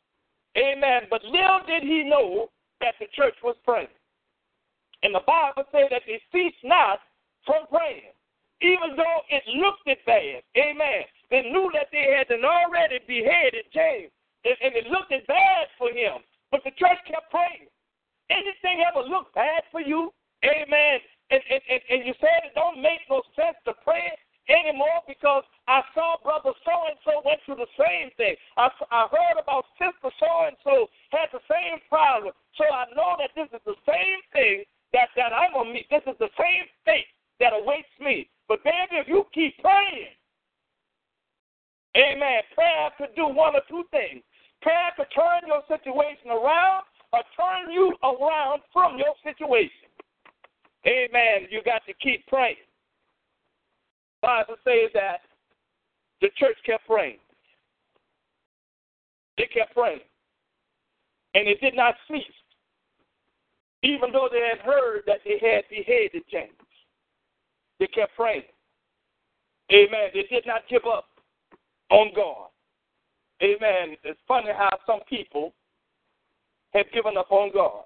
Amen. 0.58 1.04
But 1.10 1.24
little 1.24 1.62
did 1.66 1.84
he 1.84 2.04
know 2.04 2.50
that 2.82 2.96
the 3.00 3.08
church 3.16 3.36
was 3.44 3.56
praying. 3.64 3.88
And 5.04 5.16
the 5.16 5.22
Bible 5.26 5.64
says 5.72 5.88
that 5.92 6.02
they 6.06 6.22
cease 6.32 6.56
not 6.64 7.00
from 7.46 7.68
praying. 7.70 8.12
Even 8.62 8.96
though 8.98 9.20
it 9.30 9.44
looked 9.56 9.86
bad. 10.06 10.42
Amen. 10.58 11.04
They 11.30 11.42
knew 11.42 11.70
that 11.74 11.90
they 11.92 12.16
had 12.16 12.30
already 12.32 13.00
beheaded 13.08 13.66
James, 13.74 14.12
and, 14.44 14.56
and 14.62 14.74
it 14.76 14.88
looked 14.88 15.10
bad 15.28 15.66
for 15.78 15.90
him. 15.90 16.22
But 16.52 16.64
the 16.64 16.72
church 16.78 17.02
kept 17.08 17.32
praying. 17.32 17.68
Anything 18.30 18.86
ever 18.86 19.06
look 19.06 19.34
bad 19.34 19.64
for 19.72 19.82
you? 19.82 20.14
Amen. 20.44 21.00
And, 21.32 21.42
and, 21.50 21.62
and, 21.70 21.82
and 21.90 22.00
you 22.06 22.14
said 22.22 22.46
it 22.46 22.54
don't 22.54 22.82
make 22.82 23.02
no 23.10 23.22
sense 23.34 23.58
to 23.66 23.74
pray 23.84 24.14
anymore 24.50 25.02
because 25.08 25.44
I 25.68 25.82
saw 25.94 26.22
brother 26.22 26.54
so 26.62 26.76
and 26.86 26.98
so 27.02 27.22
went 27.26 27.42
through 27.46 27.58
the 27.58 27.74
same 27.78 28.14
thing. 28.18 28.38
I, 28.58 28.70
I 28.92 29.10
heard 29.10 29.42
about 29.42 29.66
sister 29.82 30.14
so 30.22 30.32
and 30.46 30.58
so 30.64 30.86
had 31.10 31.34
the 31.34 31.42
same 31.50 31.82
problem. 31.90 32.34
So 32.58 32.66
I 32.70 32.86
know 32.94 33.18
that 33.18 33.34
this 33.34 33.50
is 33.50 33.64
the 33.66 33.78
same 33.90 34.22
thing 34.34 34.64
that, 34.94 35.10
that 35.18 35.34
I'm 35.34 35.54
going 35.54 35.70
to 35.70 35.74
meet. 35.74 35.90
This 35.90 36.06
is 36.06 36.18
the 36.22 36.30
same 36.38 36.66
fate 36.86 37.10
that 37.42 37.58
awaits 37.58 37.90
me. 38.00 38.30
But 38.48 38.64
baby, 38.64 39.02
if 39.02 39.08
you 39.10 39.26
keep 39.34 39.58
praying, 39.60 40.14
Amen. 41.96 42.42
Prayer 42.54 42.90
could 42.98 43.16
do 43.16 43.28
one 43.28 43.56
or 43.56 43.62
two 43.70 43.84
things. 43.92 44.22
Prayer 44.62 44.92
could 44.98 45.08
turn 45.16 45.48
your 45.48 45.64
situation 45.68 46.30
around 46.30 46.84
or 47.14 47.22
turn 47.40 47.72
you 47.72 47.94
around 48.04 48.62
from 48.74 48.98
your 48.98 49.16
situation. 49.24 49.88
Amen. 50.86 51.48
You 51.50 51.62
got 51.64 51.82
to 51.88 51.94
keep 51.94 52.26
praying. 52.28 52.58
Bible 54.22 54.56
says 54.64 54.92
that 54.94 55.22
the 56.22 56.30
church 56.38 56.58
kept 56.66 56.86
praying. 56.88 57.18
They 59.38 59.48
kept 59.54 59.74
praying. 59.74 60.00
And 61.34 61.48
it 61.48 61.62
did 61.62 61.76
not 61.76 61.96
cease. 62.10 62.24
Even 63.84 64.12
though 64.12 64.30
they 64.32 64.42
had 64.50 64.66
heard 64.66 65.02
that 65.06 65.20
they 65.26 65.38
had 65.40 65.64
beheaded 65.70 66.24
James. 66.32 66.52
They 67.80 67.88
kept 67.88 68.16
praying. 68.16 68.44
Amen. 69.72 70.10
They 70.14 70.24
did 70.24 70.46
not 70.46 70.62
give 70.70 70.84
up 70.86 71.06
on 71.90 72.12
God. 72.16 72.50
Amen. 73.42 73.98
It's 74.04 74.20
funny 74.28 74.52
how 74.56 74.78
some 74.86 75.02
people 75.10 75.54
have 76.74 76.86
given 76.94 77.18
up 77.18 77.32
on 77.32 77.52
God 77.54 77.84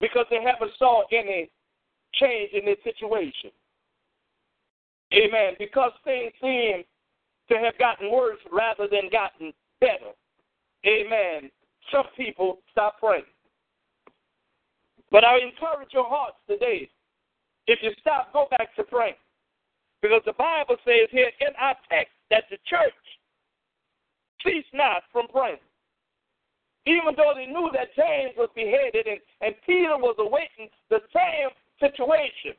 because 0.00 0.26
they 0.30 0.42
haven't 0.42 0.72
saw 0.78 1.04
any 1.12 1.50
change 2.14 2.50
in 2.52 2.64
their 2.64 2.76
situation. 2.84 3.50
Amen. 5.12 5.54
Because 5.58 5.92
things 6.04 6.32
seem 6.40 6.82
to 7.48 7.54
have 7.58 7.78
gotten 7.78 8.10
worse 8.10 8.38
rather 8.52 8.88
than 8.90 9.10
gotten 9.10 9.52
better. 9.80 10.12
Amen. 10.86 11.50
Some 11.92 12.04
people 12.16 12.58
stop 12.72 12.98
praying. 12.98 13.24
But 15.10 15.24
I 15.24 15.38
encourage 15.38 15.90
your 15.92 16.08
hearts 16.08 16.36
today. 16.48 16.88
If 17.66 17.78
you 17.82 17.90
stop, 18.00 18.32
go 18.32 18.46
back 18.50 18.74
to 18.76 18.82
praying. 18.82 19.14
Because 20.04 20.20
the 20.26 20.36
Bible 20.36 20.76
says 20.84 21.08
here 21.08 21.32
in 21.40 21.56
our 21.56 21.72
text 21.88 22.12
that 22.28 22.44
the 22.52 22.60
church 22.68 22.92
ceased 24.44 24.68
not 24.74 25.00
from 25.10 25.24
praying. 25.32 25.64
Even 26.84 27.16
though 27.16 27.32
they 27.34 27.46
knew 27.48 27.72
that 27.72 27.96
James 27.96 28.36
was 28.36 28.50
beheaded 28.54 29.08
and, 29.08 29.16
and 29.40 29.54
Peter 29.64 29.96
was 29.96 30.14
awaiting 30.20 30.68
the 30.90 31.00
same 31.08 31.48
situation. 31.80 32.52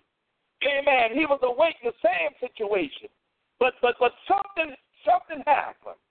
Amen. 0.65 1.13
He 1.13 1.29
was 1.29 1.37
awaiting 1.45 1.85
the 1.85 2.01
same 2.01 2.33
situation. 2.41 3.13
But 3.59 3.77
but 3.79 3.93
but 3.99 4.17
something 4.25 4.73
something 5.05 5.45
happened. 5.45 6.01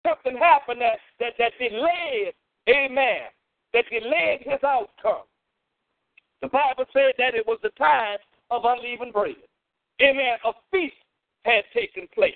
Something 0.00 0.40
happened 0.40 0.80
that 0.80 0.96
that, 1.20 1.36
that 1.36 1.52
delayed, 1.60 2.32
amen, 2.72 3.28
that 3.74 3.84
delayed 3.92 4.48
his 4.48 4.64
outcome. 4.64 5.28
The 6.40 6.48
Bible 6.48 6.88
said 6.94 7.20
that 7.20 7.34
it 7.34 7.46
was 7.46 7.58
the 7.62 7.76
time 7.76 8.16
of 8.50 8.64
unleavened 8.64 9.12
bread. 9.12 9.36
Amen. 10.02 10.36
A 10.44 10.52
feast 10.70 10.94
had 11.44 11.64
taken 11.74 12.08
place. 12.14 12.34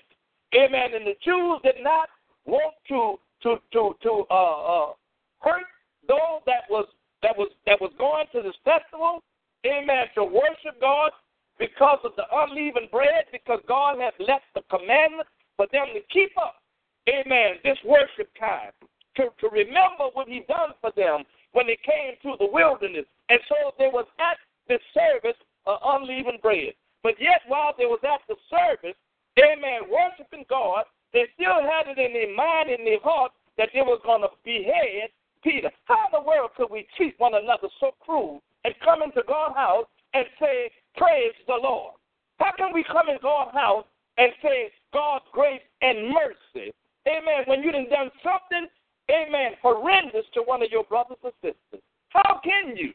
Amen. 0.54 0.94
And 0.94 1.06
the 1.06 1.16
Jews 1.24 1.60
did 1.64 1.82
not 1.82 2.08
want 2.44 2.74
to 2.88 3.18
to 3.42 3.56
to 3.72 3.94
to 4.02 4.24
uh, 4.30 4.34
uh, 4.34 4.92
hurt 5.40 5.66
those 6.08 6.42
that 6.46 6.64
was 6.70 6.86
that 7.22 7.36
was 7.36 7.50
that 7.66 7.80
was 7.80 7.92
going 7.98 8.26
to 8.32 8.42
this 8.42 8.56
festival. 8.64 9.22
Amen. 9.66 10.06
To 10.14 10.24
worship 10.24 10.80
God 10.80 11.10
because 11.58 11.98
of 12.04 12.12
the 12.16 12.24
unleavened 12.32 12.90
bread, 12.90 13.24
because 13.32 13.60
God 13.66 13.98
has 13.98 14.12
left 14.20 14.44
the 14.54 14.62
commandment 14.70 15.26
for 15.56 15.66
them 15.72 15.86
to 15.94 16.00
keep 16.12 16.30
up. 16.38 16.62
Amen. 17.08 17.56
This 17.64 17.78
worship 17.84 18.30
time 18.38 18.70
to 19.16 19.24
to 19.40 19.48
remember 19.48 20.12
what 20.12 20.28
He 20.28 20.44
done 20.46 20.70
for 20.80 20.92
them 20.94 21.24
when 21.52 21.66
they 21.66 21.78
came 21.82 22.14
to 22.22 22.36
the 22.38 22.50
wilderness, 22.52 23.06
and 23.28 23.40
so 23.48 23.74
they 23.78 23.90
was 23.92 24.06
at 24.20 24.38
this 24.68 24.82
service 24.94 25.38
of 25.66 25.78
unleavened 25.82 26.42
bread. 26.42 26.74
But 27.06 27.22
yet, 27.22 27.42
while 27.46 27.70
they 27.78 27.86
was 27.86 28.02
at 28.02 28.18
the 28.26 28.34
service, 28.50 28.98
amen, 29.38 29.86
worshiping 29.86 30.44
God, 30.50 30.82
they 31.12 31.30
still 31.38 31.62
had 31.62 31.86
it 31.86 32.02
in 32.02 32.12
their 32.12 32.34
mind, 32.34 32.68
in 32.68 32.84
their 32.84 32.98
heart, 32.98 33.30
that 33.56 33.68
they 33.72 33.78
were 33.80 34.02
going 34.02 34.22
to 34.22 34.34
behead 34.42 35.14
Peter. 35.44 35.70
How 35.84 36.10
in 36.10 36.18
the 36.18 36.26
world 36.26 36.50
could 36.56 36.66
we 36.68 36.84
treat 36.96 37.14
one 37.18 37.34
another 37.38 37.68
so 37.78 37.94
cruel 38.00 38.42
and 38.64 38.74
come 38.82 39.04
into 39.04 39.22
God's 39.22 39.54
house 39.54 39.86
and 40.14 40.26
say, 40.40 40.72
Praise 40.96 41.30
the 41.46 41.54
Lord? 41.54 41.94
How 42.40 42.50
can 42.58 42.74
we 42.74 42.82
come 42.82 43.08
in 43.08 43.22
God's 43.22 43.54
house 43.54 43.86
and 44.18 44.32
say, 44.42 44.72
God's 44.92 45.30
grace 45.30 45.62
and 45.82 46.10
mercy? 46.10 46.74
Amen. 47.06 47.46
When 47.46 47.62
you 47.62 47.70
done 47.70 47.86
done 47.88 48.10
something, 48.18 48.66
amen, 49.14 49.52
horrendous 49.62 50.26
to 50.34 50.42
one 50.42 50.60
of 50.60 50.72
your 50.72 50.82
brothers 50.82 51.22
or 51.22 51.30
sisters. 51.40 51.86
How 52.08 52.40
can 52.42 52.76
you, 52.76 52.90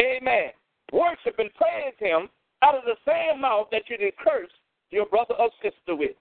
amen, 0.00 0.56
worship 0.90 1.36
and 1.36 1.52
praise 1.52 1.92
Him 1.98 2.30
out 2.62 2.74
of 2.74 2.84
the 2.84 2.96
same 3.06 3.40
mouth 3.40 3.68
that 3.72 3.82
you 3.88 3.96
did 3.96 4.16
curse 4.16 4.50
your 4.90 5.06
brother 5.06 5.34
or 5.38 5.50
sister 5.62 5.96
with? 5.96 6.16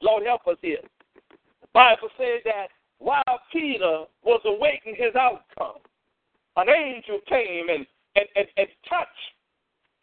Lord, 0.00 0.24
help 0.24 0.46
us 0.46 0.56
here. 0.62 0.82
The 1.60 1.68
Bible 1.72 2.08
says 2.18 2.40
that 2.44 2.68
while 2.98 3.40
Peter 3.52 4.04
was 4.24 4.40
awaiting 4.44 4.94
his 4.96 5.14
outcome, 5.14 5.82
an 6.56 6.68
angel 6.68 7.20
came 7.28 7.68
and, 7.68 7.86
and, 8.16 8.26
and, 8.36 8.46
and 8.56 8.68
touched, 8.88 9.08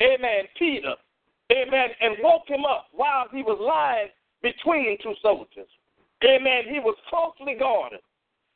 amen, 0.02 0.46
Peter, 0.58 0.96
amen, 1.52 1.90
and 2.02 2.18
woke 2.22 2.48
him 2.48 2.66
up 2.66 2.88
while 2.92 3.26
he 3.32 3.44
was 3.44 3.60
lying 3.62 4.10
between 4.42 4.98
two 5.04 5.14
soldiers. 5.22 5.68
Amen. 6.24 6.64
He 6.70 6.80
was 6.80 6.96
closely 7.10 7.56
guarded. 7.58 8.00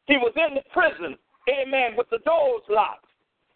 He 0.06 0.18
was 0.18 0.34
in 0.36 0.56
the 0.56 0.64
prison, 0.72 1.18
amen, 1.50 1.96
with 1.98 2.10
the 2.10 2.20
doors 2.20 2.64
locked. 2.70 3.06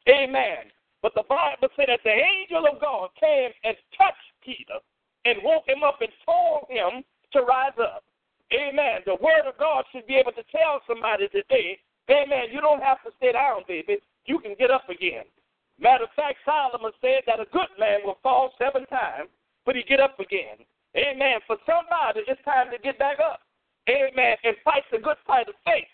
Amen. 0.08 0.72
But 1.02 1.14
the 1.16 1.24
Bible 1.30 1.70
said 1.76 1.90
that 1.90 2.02
the 2.04 2.16
angel 2.16 2.66
of 2.66 2.82
God 2.82 3.10
came 3.20 3.52
and 3.64 3.76
touched 3.98 4.34
Peter 4.44 4.82
and 5.26 5.44
woke 5.44 5.68
him 5.68 5.84
up 5.84 6.02
and 6.02 6.10
told 6.26 6.66
him 6.70 7.04
to 7.34 7.42
rise 7.42 7.78
up. 7.80 8.04
Amen. 8.54 9.04
The 9.06 9.20
word 9.20 9.44
of 9.46 9.58
God 9.60 9.84
should 9.92 10.08
be 10.08 10.16
able 10.16 10.32
to 10.32 10.44
tell 10.52 10.82
somebody 10.88 11.28
today, 11.28 11.78
amen, 12.10 12.48
you 12.52 12.62
don't 12.62 12.82
have 12.82 13.04
to 13.04 13.12
stay 13.18 13.34
down, 13.34 13.68
baby. 13.68 13.98
You 14.26 14.40
can 14.40 14.56
get 14.58 14.72
up 14.72 14.88
again. 14.90 15.28
Matter 15.80 16.06
of 16.06 16.16
fact, 16.16 16.40
Solomon 16.46 16.92
said 17.02 17.22
that 17.28 17.40
a 17.40 17.46
good 17.52 17.70
man 17.78 18.02
will 18.04 18.18
fall 18.24 18.54
seven 18.58 18.86
times, 18.88 19.30
but 19.66 19.76
he 19.76 19.84
get 19.84 20.00
up 20.00 20.20
again. 20.20 20.64
Amen. 20.96 21.40
For 21.46 21.58
somebody, 21.68 22.26
it's 22.26 22.42
time 22.44 22.72
to 22.72 22.80
get 22.80 22.98
back 22.98 23.20
up. 23.20 23.42
Amen. 23.90 24.36
And 24.44 24.56
fight 24.64 24.84
the 24.92 24.98
good 24.98 25.18
fight 25.28 25.48
of 25.48 25.56
faith. 25.64 25.92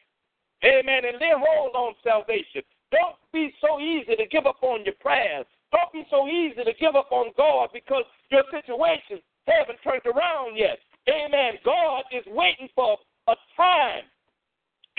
Amen. 0.63 1.03
And 1.05 1.19
then 1.19 1.35
hold 1.35 1.75
on 1.75 1.93
salvation. 2.03 2.63
Don't 2.93 3.17
be 3.33 3.49
so 3.59 3.81
easy 3.81 4.15
to 4.15 4.25
give 4.29 4.45
up 4.45 4.61
on 4.61 4.85
your 4.85 4.93
prayers. 5.01 5.45
Don't 5.71 5.91
be 5.91 6.05
so 6.11 6.27
easy 6.27 6.63
to 6.63 6.73
give 6.79 6.95
up 6.95 7.11
on 7.11 7.33
God 7.35 7.69
because 7.73 8.03
your 8.29 8.43
situation 8.53 9.17
haven't 9.47 9.81
turned 9.83 10.05
around 10.05 10.55
yet. 10.55 10.77
Amen. 11.09 11.57
God 11.65 12.03
is 12.13 12.23
waiting 12.27 12.69
for 12.75 12.97
a 13.27 13.33
time, 13.57 14.05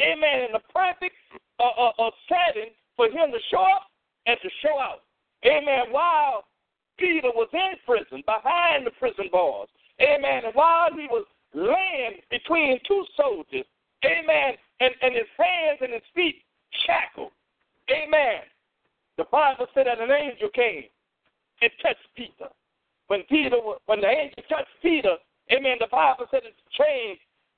amen, 0.01 0.51
in 0.51 0.53
the 0.53 0.61
perfect 0.75 1.15
uh, 1.61 1.63
uh, 1.63 1.93
uh, 2.03 2.11
setting 2.27 2.71
for 2.97 3.07
him 3.07 3.31
to 3.31 3.39
show 3.51 3.63
up 3.63 3.87
and 4.27 4.37
to 4.43 4.51
show 4.61 4.81
out. 4.81 5.07
Amen. 5.47 5.93
While 5.93 6.45
Peter 6.99 7.31
was 7.31 7.49
in 7.53 7.79
prison, 7.87 8.25
behind 8.27 8.87
the 8.87 8.91
prison 8.99 9.29
bars, 9.31 9.69
amen, 10.03 10.47
and 10.47 10.55
while 10.55 10.91
he 10.93 11.07
was 11.07 11.25
laying 11.55 12.21
between 12.31 12.81
two 12.89 13.05
soldiers, 13.17 13.67
amen, 14.05 14.55
and, 14.81 14.91
and 15.01 15.15
his 15.15 15.31
hands 15.39 15.79
and 15.81 15.93
his 15.93 16.03
feet 16.15 16.43
shackled, 16.87 17.31
Amen. 17.91 18.43
The 19.17 19.25
Bible 19.31 19.67
said 19.75 19.87
that 19.87 20.01
an 20.01 20.11
angel 20.11 20.49
came 20.55 20.85
and 21.63 21.71
touched 21.83 22.09
Peter. 22.17 22.51
When 23.09 23.23
Peter, 23.29 23.57
when 23.87 24.01
the 24.01 24.09
angel 24.09 24.43
touched 24.49 24.75
Peter, 24.83 25.17
Amen. 25.53 25.77
The 25.79 25.89
Bible 25.91 26.27
said 26.31 26.43
his 26.45 26.57
chain 26.73 27.17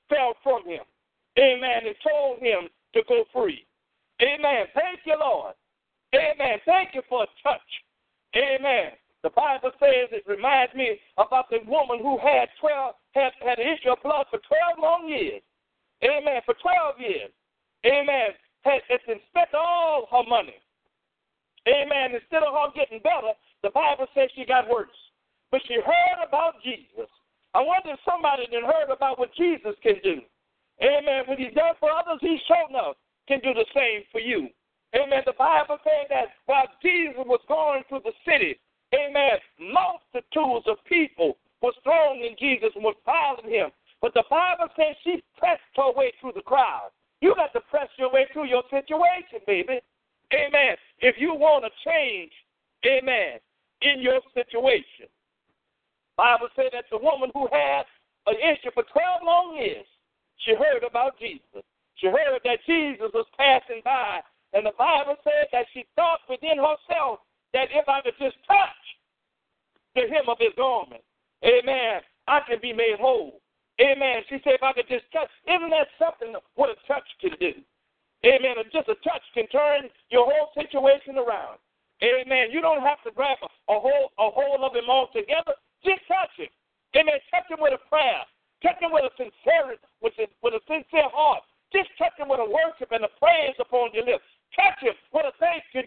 fell 0.09 0.33
from 0.43 0.65
him. 0.65 0.83
Amen. 1.39 1.87
It 1.87 1.97
told 2.03 2.39
him 2.39 2.67
to 2.93 3.01
go 3.07 3.23
free. 3.31 3.65
Amen. 4.21 4.65
Thank 4.73 4.99
you, 5.05 5.15
Lord. 5.19 5.53
Amen. 6.13 6.59
Thank 6.65 6.95
you 6.95 7.01
for 7.07 7.23
a 7.23 7.27
touch. 7.43 7.69
Amen. 8.35 8.91
The 9.23 9.29
Bible 9.29 9.71
says 9.79 10.09
it 10.11 10.23
reminds 10.27 10.73
me 10.73 10.99
about 11.17 11.49
the 11.49 11.59
woman 11.67 11.99
who 12.01 12.17
had 12.17 12.49
12 12.59 12.95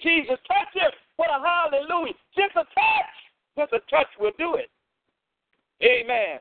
Jesus. 0.03 0.39
Touch 0.47 0.73
him 0.75 0.91
with 1.19 1.29
a 1.29 1.41
hallelujah. 1.41 2.15
Just 2.37 2.57
a 2.57 2.65
touch. 2.65 3.17
Just 3.59 3.73
a 3.73 3.81
touch 3.91 4.09
will 4.19 4.33
do 4.39 4.55
it. 4.57 4.71
Amen. 5.83 6.39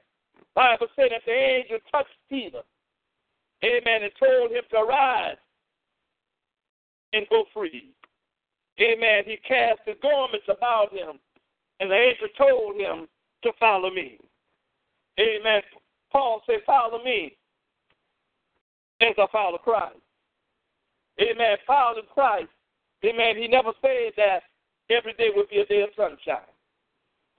Bible 0.55 0.87
said 0.95 1.09
that 1.11 1.21
the 1.25 1.31
angel 1.31 1.79
touched 1.91 2.09
Peter. 2.29 2.61
Amen. 3.63 4.03
And 4.03 4.11
told 4.19 4.51
him 4.51 4.63
to 4.71 4.77
arise 4.77 5.37
and 7.13 7.25
go 7.29 7.45
free. 7.53 7.91
Amen. 8.79 9.23
He 9.25 9.37
cast 9.47 9.81
his 9.85 9.95
garments 10.01 10.45
about 10.47 10.93
him, 10.93 11.19
and 11.79 11.91
the 11.91 11.95
angel 11.95 12.27
told 12.37 12.75
him 12.75 13.07
to 13.43 13.51
follow 13.59 13.89
me. 13.91 14.17
Amen. 15.19 15.61
Paul 16.11 16.41
said, 16.45 16.59
Follow 16.65 17.03
me 17.03 17.35
as 19.01 19.15
I 19.17 19.25
follow 19.31 19.57
Christ. 19.57 19.97
Amen. 21.21 21.57
Following 21.67 22.05
Christ. 22.13 22.47
Amen. 23.05 23.37
He 23.37 23.47
never 23.47 23.71
said 23.81 24.13
that 24.17 24.41
every 24.89 25.13
day 25.13 25.29
would 25.35 25.49
be 25.49 25.59
a 25.59 25.65
day 25.65 25.81
of 25.81 25.89
sunshine. 25.95 26.49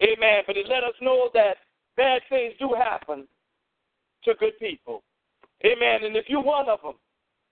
Amen. 0.02 0.42
But 0.46 0.56
he 0.56 0.64
let 0.68 0.84
us 0.84 0.94
know 1.00 1.28
that 1.34 1.56
bad 1.96 2.22
things 2.28 2.54
do 2.58 2.74
happen 2.76 3.26
to 4.24 4.34
good 4.38 4.58
people. 4.58 5.02
Amen. 5.64 6.04
And 6.04 6.16
if 6.16 6.24
you're 6.28 6.42
one 6.42 6.68
of 6.68 6.80
them, 6.82 6.94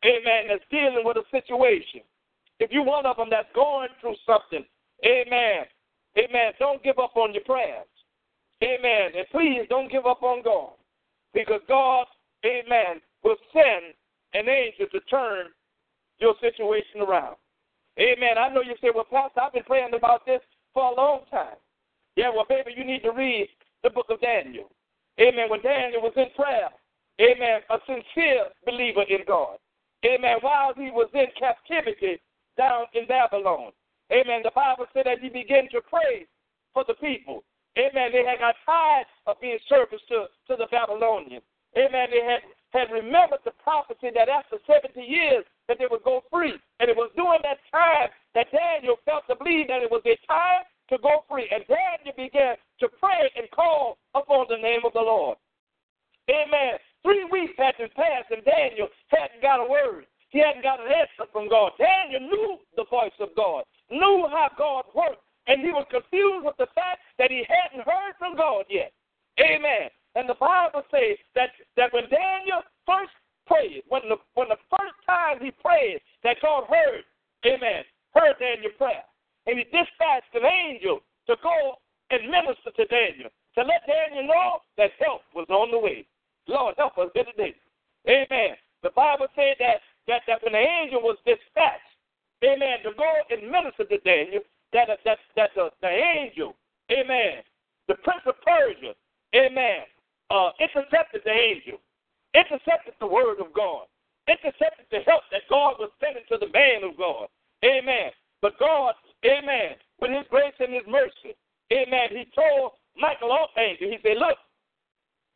amen, 0.05 0.49
that's 0.49 0.65
dealing 0.71 1.05
with 1.05 1.19
a 1.19 1.25
situation, 1.31 2.01
if 2.59 2.71
you're 2.71 2.85
one 2.85 3.07
of 3.07 3.17
them 3.17 3.29
that's 3.31 3.49
going 3.55 3.89
through 4.01 4.17
something, 4.25 4.65
amen, 5.05 5.65
amen, 6.17 6.53
don't 6.59 6.83
give 6.83 6.99
up 6.99 7.17
on 7.17 7.35
your 7.35 7.45
prayers. 7.45 7.87
Amen. 8.63 9.11
And 9.17 9.27
please 9.31 9.67
don't 9.69 9.91
give 9.91 10.07
up 10.07 10.23
on 10.23 10.43
God. 10.43 10.73
Because 11.33 11.61
God, 11.69 12.07
amen, 12.45 13.01
will 13.23 13.37
send 13.53 13.95
an 14.35 14.49
angel 14.49 14.87
to 14.93 15.01
turn 15.01 15.47
your 16.19 16.35
situation 16.41 17.03
around. 17.03 17.37
Amen. 17.99 18.39
I 18.39 18.49
know 18.49 18.63
you 18.63 18.75
say, 18.81 18.89
well, 18.95 19.07
Pastor, 19.11 19.41
I've 19.41 19.53
been 19.53 19.65
praying 19.65 19.95
about 19.95 20.25
this 20.25 20.41
for 20.73 20.93
a 20.93 20.95
long 20.95 21.21
time. 21.31 21.57
Yeah, 22.17 22.31
well, 22.35 22.47
baby, 22.49 22.73
you 22.77 22.85
need 22.85 23.03
to 23.03 23.11
read 23.11 23.49
the 23.83 23.91
book 23.91 24.07
of 24.11 24.21
Daniel. 24.21 24.71
Amen. 25.21 25.51
When 25.51 25.63
Daniel 25.63 26.03
was 26.03 26.13
in 26.17 26.27
prayer, 26.37 26.71
amen, 27.21 27.61
a 27.71 27.79
sincere 27.87 28.47
believer 28.65 29.03
in 29.09 29.27
God. 29.27 29.59
Amen. 30.07 30.39
While 30.41 30.75
he 30.77 30.91
was 30.91 31.09
in 31.15 31.27
captivity 31.39 32.21
down 32.57 32.87
in 32.95 33.07
Babylon. 33.07 33.73
Amen. 34.13 34.43
The 34.43 34.53
Bible 34.55 34.87
said 34.93 35.07
that 35.07 35.21
he 35.21 35.29
began 35.29 35.69
to 35.71 35.81
pray 35.81 36.27
for 36.73 36.85
the 36.87 36.95
people. 36.95 37.43
Amen. 37.79 38.11
They 38.13 38.25
had 38.25 38.39
got 38.39 38.55
tired 38.65 39.07
of 39.27 39.41
being 39.41 39.59
servants 39.69 40.05
to, 40.09 40.27
to 40.49 40.57
the 40.57 40.67
Babylonians. 40.71 41.43
Amen. 41.77 42.09
They 42.11 42.23
had, 42.25 42.43
had 42.71 42.93
remembered 42.93 43.41
the 43.45 43.57
prophecy 43.63 44.11
that 44.15 44.29
after 44.29 44.57
70 44.67 45.01
years 45.01 45.45
that 45.69 45.79
they 45.79 45.87
would 45.91 46.05
go 46.05 46.23
free. 46.31 46.55
And 46.81 46.89
it 46.89 46.97
was 46.97 47.11
during 47.17 47.41
that 47.43 47.61
time 47.73 48.09
that 48.35 48.53
Daniel 48.53 48.97
felt 49.05 49.25
to 49.29 49.37
believe 49.37 49.69
that 49.69 49.83
it 49.83 49.91
was 49.91 50.03
a 50.05 50.17
time 50.27 50.69
to 50.91 50.99
go 50.99 51.25
free. 51.29 51.49
And 51.51 51.65
Daniel 51.69 52.17
began 52.17 52.57
to 52.81 52.89
pray 53.01 53.31
and 53.37 53.51
call 53.51 53.97
upon 54.15 54.47
the 54.49 54.61
name 54.61 54.81
of 54.85 54.93
the 54.93 55.05
Lord. 55.05 55.37
Amen. 56.29 56.77
Three 57.03 57.25
weeks 57.25 57.55
had 57.57 57.77
been 57.79 57.93
passed, 57.97 58.29
and 58.31 58.45
Daniel 58.45 58.89
hadn't 59.09 59.41
got 59.41 59.65
a 59.65 59.69
word. 59.69 60.05
He 60.29 60.41
hadn't 60.41 60.63
got 60.63 60.81
an 60.81 60.93
answer 60.93 61.25
from 61.33 61.49
God. 61.49 61.73
Daniel 61.79 62.21
knew 62.21 62.59
the 62.77 62.85
voice 62.91 63.17
of 63.21 63.33
God, 63.35 63.65
knew 63.91 64.29
how 64.29 64.49
God 64.59 64.85
worked, 64.95 65.25
and 65.47 65.65
he 65.65 65.73
was 65.73 65.87
confused 65.89 66.45
with 66.45 66.57
the 66.59 66.69
fact 66.75 67.01
that 67.19 67.31
he 67.31 67.45
hadn't 67.49 67.87
heard 67.87 68.13
from 68.19 68.37
God 68.37 68.67
yet. 68.69 68.93
Amen. 69.41 69.89
And 70.19 70.29
the 70.29 70.35
Bible 70.35 70.83
says 70.91 71.15
that, 71.39 71.55
that 71.77 71.95
when 71.95 72.11
Daniel 72.11 72.67
first 72.83 73.15
prayed, 73.47 73.87
when 73.87 74.03
the 74.11 74.19
when 74.35 74.51
the 74.51 74.59
first 74.67 74.99
time 75.07 75.39
he 75.39 75.55
prayed, 75.63 76.03
that 76.25 76.43
God 76.43 76.65
heard, 76.67 77.07
amen, 77.47 77.87
heard 78.19 78.35
Daniel's 78.43 78.75
prayer. 78.77 79.07
And 79.47 79.63
he 79.63 79.65
dispatched 79.71 80.35
an 80.35 80.43
angel 80.43 81.07
to 81.31 81.37
go 81.41 81.79
and 82.11 82.27
minister 82.27 82.75
to 82.75 82.85
Daniel, 82.91 83.31
to 83.31 83.63
let 83.63 83.87
Daniel 83.87 84.27
know 84.27 84.59
that 84.77 84.91
help 84.99 85.23
was 85.39 85.47
on 85.51 85.71
the 85.71 85.79
way. 85.79 86.05
Lord, 86.49 86.75
help 86.79 86.99
us 86.99 87.15
here 87.15 87.23
today. 87.23 87.55
Amen. 88.11 88.59
The 88.83 88.91
Bible 88.99 89.29
said 89.37 89.55
that 89.63 89.87
that, 90.09 90.23
that 90.27 90.43
when 90.43 90.59
the 90.59 90.67
angel 90.83 90.99
was 90.99 91.17
dispatched, 91.23 91.95
amen, 92.43 92.83
to 92.83 92.91
go 92.99 93.07
and 93.31 93.47
minister 93.47 93.85
to 93.85 93.99
Daniel, 94.03 94.43
that 94.73 94.89
that 95.05 95.19
that 95.37 95.51
the, 95.55 95.71
the 95.81 95.95
angel, 95.95 96.57
amen, 96.91 97.47
the 97.87 97.95
prince 98.03 98.27
of 98.27 98.35
Persia, 98.43 98.99
amen, 99.31 99.87
uh, 100.31 100.51
intercepted 100.61 101.23
the 101.25 101.33
angel, 101.33 101.79
intercepted 102.35 102.95
the 103.01 103.07
word 103.07 103.41
of 103.41 103.53
God, 103.55 103.87
intercepted 104.29 104.87
the 104.91 105.01
help 105.07 105.23
that 105.33 105.49
God 105.49 105.77
was 105.79 105.91
sending 106.01 106.25
to 106.29 106.39
the 106.39 106.53
man 106.53 106.85
of 106.85 106.97
God, 106.97 107.29
amen. 107.65 108.11
But 108.43 108.59
God, 108.59 108.95
amen, 109.25 109.77
with 110.01 110.11
His 110.11 110.27
grace 110.31 110.55
and 110.61 110.75
His 110.75 110.87
mercy, 110.87 111.35
amen, 111.73 112.11
He 112.11 112.27
told 112.35 112.73
Michael 112.97 113.33
Archangel, 113.33 113.89
He 113.89 113.99
said, 114.03 114.19
look, 114.19 114.39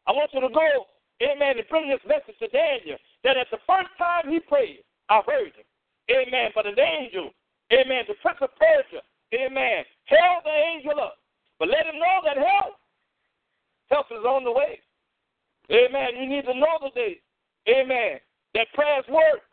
I 0.07 0.12
want 0.12 0.30
you 0.34 0.40
to 0.40 0.51
go, 0.51 0.86
amen, 1.22 1.59
and 1.59 1.68
bring 1.68 1.88
this 1.88 2.03
message 2.07 2.38
to 2.40 2.49
Daniel 2.49 2.99
that 3.22 3.36
at 3.36 3.47
the 3.51 3.62
first 3.66 3.90
time 3.99 4.30
he 4.30 4.40
prayed, 4.40 4.82
I 5.09 5.22
heard 5.26 5.55
him. 5.55 5.66
Amen. 6.11 6.51
But 6.55 6.66
an 6.66 6.78
angel, 6.78 7.30
amen, 7.72 8.05
the 8.09 8.18
prince 8.18 8.38
of 8.43 8.51
Persia, 8.59 9.03
amen, 9.34 9.84
held 10.05 10.43
the 10.45 10.57
angel 10.74 10.99
up. 10.99 11.18
But 11.59 11.68
let 11.68 11.86
him 11.86 11.99
know 11.99 12.18
that 12.26 12.36
help, 12.36 12.81
help 13.93 14.09
is 14.09 14.24
on 14.24 14.45
the 14.45 14.53
way. 14.53 14.80
Amen. 15.70 16.16
You 16.16 16.26
need 16.28 16.49
to 16.49 16.57
know 16.57 16.80
today, 16.80 17.20
amen, 17.68 18.18
that 18.55 18.72
prayers 18.74 19.05
work. 19.09 19.45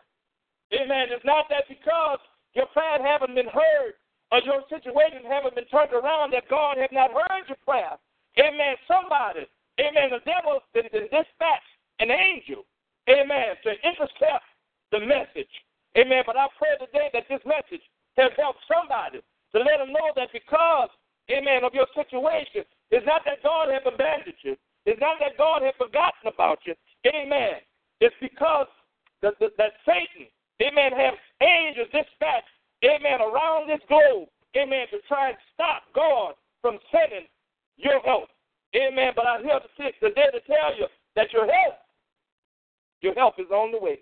Amen. 0.74 1.12
It's 1.12 1.26
not 1.26 1.46
that 1.50 1.68
because 1.68 2.20
your 2.56 2.66
prayers 2.72 3.02
haven't 3.04 3.36
been 3.36 3.52
heard 3.52 4.00
or 4.32 4.40
your 4.48 4.64
situation 4.70 5.28
haven't 5.28 5.56
been 5.56 5.68
turned 5.68 5.94
around 5.94 6.32
that 6.32 6.50
God 6.50 6.78
has 6.78 6.90
not 6.92 7.12
heard 7.12 7.46
your 7.48 7.60
prayer. 7.66 8.00
Amen. 8.40 8.76
Somebody, 8.88 9.46
amen, 9.80 10.16
the 10.16 10.24
devil 10.24 10.62
did 10.74 10.90
dispatch 10.92 11.68
an 12.00 12.12
angel 12.12 12.64
amen, 13.10 13.58
to 13.66 13.74
intercept 13.82 14.46
the 14.94 15.02
message. 15.02 15.50
Amen. 15.98 16.24
But 16.26 16.38
I 16.38 16.48
pray 16.58 16.78
today 16.78 17.10
that 17.14 17.26
this 17.30 17.42
message 17.46 17.82
has 18.18 18.30
helped 18.38 18.62
somebody 18.70 19.22
to 19.54 19.58
let 19.58 19.82
them 19.82 19.90
know 19.90 20.14
that 20.16 20.30
because, 20.30 20.90
amen, 21.34 21.66
of 21.66 21.74
your 21.74 21.90
situation, 21.98 22.66
it's 22.92 23.06
not 23.06 23.22
that 23.26 23.44
God 23.44 23.70
has 23.70 23.82
abandoned 23.86 24.38
you. 24.42 24.56
It's 24.86 25.00
not 25.00 25.18
that 25.20 25.38
God 25.38 25.62
has 25.62 25.74
forgotten 25.78 26.26
about 26.26 26.60
you. 26.66 26.74
Amen. 27.06 27.62
It's 28.02 28.16
because 28.22 28.68
that, 29.22 29.34
that, 29.40 29.74
Satan, 29.86 30.28
amen, 30.62 30.92
has 30.96 31.14
angels 31.44 31.92
dispatched, 31.92 32.50
amen, 32.84 33.22
around 33.22 33.70
this 33.70 33.84
globe, 33.88 34.30
amen, 34.58 34.88
to 34.92 34.98
try 35.08 35.30
and 35.30 35.38
stop 35.54 35.84
God 35.94 36.34
from 36.62 36.80
sending 36.92 37.28
your 37.78 38.00
help. 38.02 38.30
Amen. 38.76 39.14
But 39.16 39.28
I'm 39.28 39.44
here 39.44 39.60
to 39.60 39.92
today 40.00 40.30
to 40.32 40.42
tell 40.48 40.78
you 40.78 40.88
that 41.16 41.34
your 41.34 41.46
help 41.46 41.76
your 43.02 43.14
help 43.14 43.36
is 43.40 43.50
on 43.52 43.72
the 43.72 43.80
way. 43.80 44.00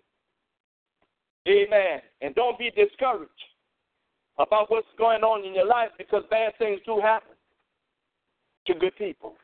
Amen. 1.48 2.02
And 2.22 2.36
don't 2.36 2.58
be 2.58 2.72
discouraged 2.72 3.32
about 4.38 4.70
what's 4.70 4.88
going 4.98 5.24
on 5.24 5.46
in 5.46 5.54
your 5.54 5.68
life 5.68 5.90
because 5.98 6.24
bad 6.30 6.54
things 6.58 6.82
do 6.86 7.00
happen 7.00 7.37
to 8.68 8.74
good 8.74 8.96
people. 8.96 9.36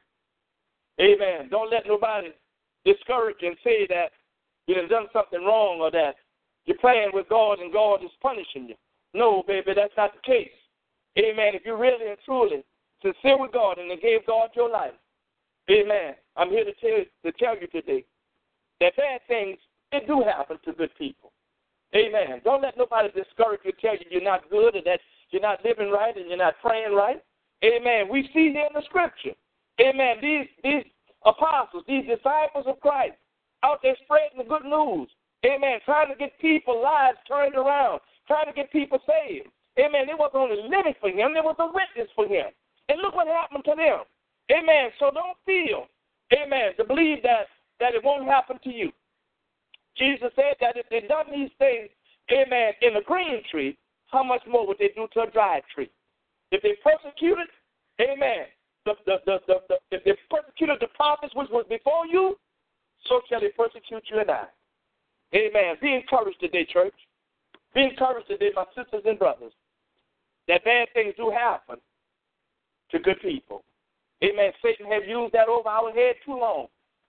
Amen. 1.01 1.49
Don't 1.49 1.71
let 1.71 1.87
nobody 1.87 2.29
discourage 2.85 3.37
you 3.39 3.49
and 3.49 3.57
say 3.63 3.87
that 3.87 4.11
you 4.67 4.75
have 4.79 4.89
done 4.89 5.07
something 5.11 5.43
wrong 5.43 5.79
or 5.81 5.91
that 5.91 6.15
you're 6.65 6.77
playing 6.77 7.09
with 7.13 7.27
God 7.29 7.59
and 7.59 7.73
God 7.73 8.03
is 8.03 8.11
punishing 8.21 8.69
you. 8.69 8.75
No, 9.13 9.43
baby, 9.47 9.73
that's 9.75 9.93
not 9.97 10.11
the 10.13 10.21
case. 10.21 10.51
Amen. 11.17 11.53
If 11.53 11.63
you're 11.65 11.77
really 11.77 12.09
and 12.09 12.17
truly 12.25 12.63
sincere 13.01 13.39
with 13.39 13.51
God 13.51 13.77
and 13.77 13.89
gave 14.01 14.25
God 14.25 14.49
your 14.55 14.69
life, 14.69 14.93
amen. 15.69 16.15
I'm 16.35 16.49
here 16.49 16.65
to 16.65 16.73
tell, 16.73 17.03
to 17.25 17.31
tell 17.37 17.57
you 17.59 17.67
today 17.67 18.05
that 18.79 18.95
bad 18.95 19.21
things, 19.27 19.57
it 19.91 20.07
do 20.07 20.23
happen 20.23 20.57
to 20.65 20.73
good 20.73 20.89
people. 20.97 21.31
Amen. 21.95 22.41
Don't 22.43 22.61
let 22.61 22.77
nobody 22.77 23.09
discourage 23.11 23.61
you, 23.63 23.71
tell 23.79 23.93
you 23.93 24.05
you're 24.09 24.23
not 24.23 24.49
good 24.49 24.75
or 24.75 24.81
that 24.85 24.99
you're 25.29 25.41
not 25.41 25.63
living 25.63 25.91
right 25.91 26.15
and 26.17 26.27
you're 26.27 26.37
not 26.37 26.55
praying 26.61 26.93
right. 26.93 27.21
Amen. 27.63 28.09
We 28.09 28.29
see 28.33 28.51
here 28.51 28.67
in 28.67 28.73
the 28.73 28.83
scripture. 28.85 29.35
Amen. 29.79 30.17
These 30.21 30.47
these 30.63 30.83
apostles, 31.25 31.83
these 31.87 32.05
disciples 32.05 32.65
of 32.67 32.79
Christ, 32.79 33.15
out 33.63 33.79
there 33.81 33.95
spreading 34.03 34.37
the 34.37 34.43
good 34.43 34.65
news. 34.65 35.09
Amen. 35.45 35.79
Trying 35.85 36.09
to 36.09 36.15
get 36.15 36.39
people 36.39 36.81
lives 36.81 37.17
turned 37.27 37.55
around. 37.55 37.99
trying 38.27 38.47
to 38.47 38.53
get 38.53 38.71
people 38.71 38.99
saved. 39.07 39.47
Amen. 39.79 40.07
They 40.07 40.13
wasn't 40.13 40.43
only 40.43 40.63
living 40.63 40.95
for 40.99 41.09
him, 41.09 41.33
they 41.33 41.41
was 41.41 41.55
a 41.59 41.67
witness 41.67 42.11
for 42.15 42.27
him. 42.27 42.47
And 42.89 43.01
look 43.01 43.15
what 43.15 43.27
happened 43.27 43.63
to 43.65 43.75
them. 43.75 44.03
Amen. 44.51 44.91
So 44.99 45.11
don't 45.11 45.37
feel, 45.45 45.87
amen, 46.33 46.75
to 46.77 46.83
believe 46.83 47.23
that, 47.23 47.47
that 47.79 47.95
it 47.95 48.03
won't 48.03 48.27
happen 48.27 48.59
to 48.63 48.69
you. 48.69 48.91
Jesus 49.97 50.31
said 50.35 50.55
that 50.59 50.75
if 50.75 50.87
they 50.89 51.07
done 51.07 51.25
these 51.31 51.51
things, 51.59 51.89
amen, 52.31 52.73
in 52.81 52.95
a 52.97 53.01
green 53.01 53.41
tree, 53.49 53.77
how 54.07 54.23
much 54.23 54.41
more 54.47 54.67
would 54.67 54.77
they 54.79 54.91
do 54.95 55.07
to 55.13 55.21
a 55.21 55.31
dry 55.31 55.61
tree? 55.73 55.89
If 56.53 56.61
they 56.61 56.77
persecuted, 56.85 57.47
amen, 57.99 58.45
the, 58.85 58.93
the, 59.07 59.17
the, 59.25 59.39
the, 59.47 59.75
if 59.89 60.03
they 60.03 60.13
persecuted 60.29 60.77
the 60.79 60.87
prophets 60.93 61.33
which 61.33 61.49
was 61.49 61.65
before 61.67 62.05
you, 62.05 62.37
so 63.09 63.21
shall 63.27 63.41
they 63.41 63.49
persecute 63.57 64.03
you 64.11 64.19
and 64.19 64.29
I. 64.29 64.45
Amen. 65.33 65.77
Be 65.81 65.95
encouraged 65.95 66.39
today, 66.39 66.63
church. 66.71 66.93
Be 67.73 67.81
encouraged 67.81 68.27
today, 68.27 68.51
my 68.55 68.65
sisters 68.75 69.01
and 69.03 69.17
brothers, 69.17 69.51
that 70.47 70.63
bad 70.63 70.89
things 70.93 71.15
do 71.17 71.31
happen 71.31 71.77
to 72.91 72.99
good 72.99 73.19
people. 73.19 73.63
Amen. 74.23 74.51
Satan 74.61 74.85
has 74.91 75.01
used 75.07 75.33
that 75.33 75.49
over 75.49 75.67
our 75.67 75.91
head 75.91 76.15
too 76.23 76.37
long 76.37 76.67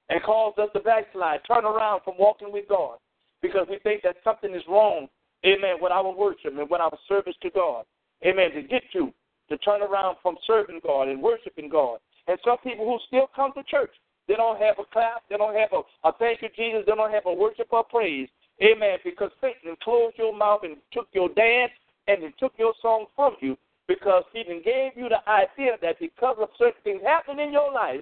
and 0.08 0.22
caused 0.22 0.58
us 0.58 0.70
to 0.72 0.80
backslide, 0.80 1.40
turn 1.46 1.66
around 1.66 2.00
from 2.02 2.14
walking 2.18 2.50
with 2.50 2.66
God 2.66 2.96
because 3.42 3.66
we 3.68 3.78
think 3.80 4.02
that 4.04 4.16
something 4.24 4.54
is 4.54 4.62
wrong, 4.66 5.06
amen, 5.44 5.76
with 5.82 5.92
our 5.92 6.10
worship 6.16 6.56
and 6.58 6.70
with 6.70 6.80
our 6.80 6.96
service 7.06 7.36
to 7.42 7.50
God. 7.50 7.84
Amen. 8.24 8.52
To 8.52 8.62
get 8.62 8.82
you 8.94 9.12
to 9.48 9.58
turn 9.58 9.82
around 9.82 10.16
from 10.22 10.36
serving 10.46 10.80
God 10.82 11.08
and 11.08 11.22
worshiping 11.22 11.68
God. 11.68 11.98
And 12.26 12.38
some 12.44 12.58
people 12.58 12.84
who 12.84 12.98
still 13.06 13.28
come 13.34 13.52
to 13.54 13.62
church, 13.64 13.90
they 14.26 14.34
don't 14.34 14.60
have 14.60 14.76
a 14.78 14.84
clap, 14.92 15.22
they 15.28 15.36
don't 15.36 15.54
have 15.54 15.70
a, 15.72 16.08
a 16.08 16.12
thank 16.18 16.42
you, 16.42 16.48
Jesus, 16.56 16.82
they 16.86 16.94
don't 16.94 17.12
have 17.12 17.26
a 17.26 17.32
worship 17.32 17.68
or 17.70 17.84
praise. 17.84 18.28
Amen. 18.62 18.98
Because 19.04 19.30
Satan 19.40 19.76
closed 19.82 20.16
your 20.16 20.34
mouth 20.34 20.60
and 20.62 20.76
took 20.92 21.08
your 21.12 21.28
dance 21.30 21.72
and 22.06 22.22
he 22.22 22.28
took 22.38 22.52
your 22.56 22.72
song 22.80 23.06
from 23.16 23.36
you 23.40 23.56
because 23.88 24.24
he 24.32 24.40
even 24.40 24.62
gave 24.64 24.92
you 24.96 25.08
the 25.08 25.28
idea 25.28 25.76
that 25.82 25.98
because 26.00 26.36
of 26.40 26.48
certain 26.56 26.80
things 26.84 27.02
happening 27.04 27.48
in 27.48 27.52
your 27.52 27.72
life, 27.72 28.00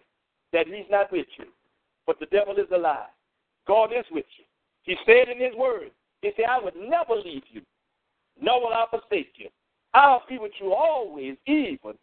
that 0.52 0.66
he's 0.66 0.86
not 0.90 1.10
with 1.10 1.26
you. 1.38 1.46
But 2.06 2.20
the 2.20 2.26
devil 2.26 2.54
is 2.54 2.70
a 2.72 2.78
lie. 2.78 3.06
God 3.66 3.90
is 3.92 4.04
with 4.10 4.26
you. 4.38 4.44
He 4.82 4.96
said 5.06 5.28
in 5.28 5.40
his 5.40 5.54
word, 5.56 5.90
he 6.20 6.30
said, 6.36 6.46
I 6.48 6.62
would 6.62 6.76
never 6.76 7.14
leave 7.14 7.42
you, 7.50 7.62
nor 8.40 8.60
will 8.60 8.74
I 8.74 8.86
forsake 8.90 9.34
you. 9.36 9.48
I'll 9.94 10.22
be 10.28 10.38
with 10.38 10.52
you 10.60 10.72
always, 10.72 11.36
even 11.46 11.94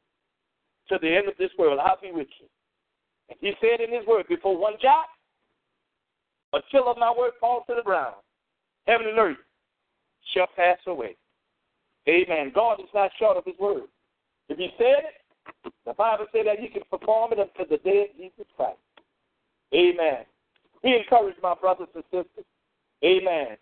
to 0.89 0.99
the 1.01 1.15
end 1.15 1.27
of 1.27 1.37
this 1.37 1.51
world. 1.57 1.79
I'll 1.79 1.99
be 2.01 2.11
with 2.11 2.27
you. 2.39 2.47
He 3.39 3.53
said 3.61 3.79
in 3.79 3.93
his 3.93 4.05
word, 4.07 4.27
before 4.27 4.57
one 4.57 4.73
jot, 4.81 5.05
a 6.53 6.59
chill 6.71 6.89
of 6.89 6.97
my 6.97 7.13
word 7.15 7.31
falls 7.39 7.63
to 7.67 7.75
the 7.75 7.83
ground, 7.83 8.15
heaven 8.87 9.07
and 9.07 9.19
earth 9.19 9.37
shall 10.33 10.47
pass 10.55 10.77
away. 10.87 11.15
Amen. 12.07 12.51
God 12.53 12.79
is 12.79 12.89
not 12.93 13.11
short 13.19 13.37
of 13.37 13.45
his 13.45 13.57
word. 13.59 13.83
If 14.49 14.57
he 14.57 14.69
said 14.77 15.03
it, 15.05 15.73
the 15.85 15.93
Bible 15.93 16.25
said 16.31 16.47
that 16.47 16.59
he 16.59 16.67
can 16.67 16.81
perform 16.89 17.33
it 17.33 17.39
until 17.39 17.65
the 17.69 17.83
day 17.83 18.07
of 18.09 18.17
Jesus 18.17 18.45
Christ. 18.55 18.77
Amen. 19.73 20.25
Be 20.83 20.95
encouraged, 20.95 21.37
my 21.43 21.53
brothers 21.53 21.89
and 21.93 22.03
sisters. 22.05 22.45
Amen. 23.03 23.57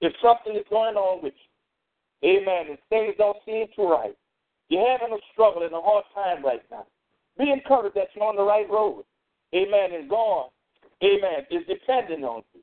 If 0.00 0.12
something 0.22 0.54
is 0.54 0.64
going 0.70 0.94
on 0.94 1.22
with 1.22 1.34
you, 1.34 1.47
amen, 2.24 2.66
and 2.70 2.78
things 2.88 3.14
don't 3.18 3.36
seem 3.46 3.66
too 3.74 3.88
right, 3.88 4.16
you're 4.68 4.86
having 4.98 5.14
a 5.14 5.20
struggle 5.32 5.62
and 5.62 5.72
a 5.72 5.80
hard 5.80 6.04
time 6.14 6.44
right 6.44 6.62
now, 6.70 6.86
be 7.38 7.50
encouraged 7.50 7.96
that 7.96 8.08
you're 8.14 8.24
on 8.24 8.36
the 8.36 8.42
right 8.42 8.68
road. 8.68 9.04
Amen. 9.54 9.94
And 9.94 10.10
God, 10.10 10.50
amen, 11.02 11.46
is 11.50 11.64
depending 11.66 12.24
on 12.24 12.42
you. 12.52 12.60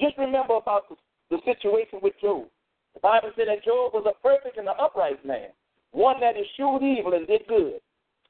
Just 0.00 0.18
remember 0.18 0.54
about 0.54 0.88
the, 0.88 0.96
the 1.30 1.38
situation 1.44 1.98
with 2.02 2.14
Job. 2.20 2.46
The 2.94 3.00
Bible 3.00 3.30
said 3.36 3.48
that 3.48 3.64
Job 3.64 3.94
was 3.94 4.06
a 4.06 4.14
perfect 4.22 4.58
and 4.58 4.68
an 4.68 4.74
upright 4.78 5.24
man, 5.26 5.50
one 5.90 6.20
that 6.20 6.36
eschewed 6.36 6.82
evil 6.82 7.14
and 7.14 7.26
did 7.26 7.42
good. 7.48 7.80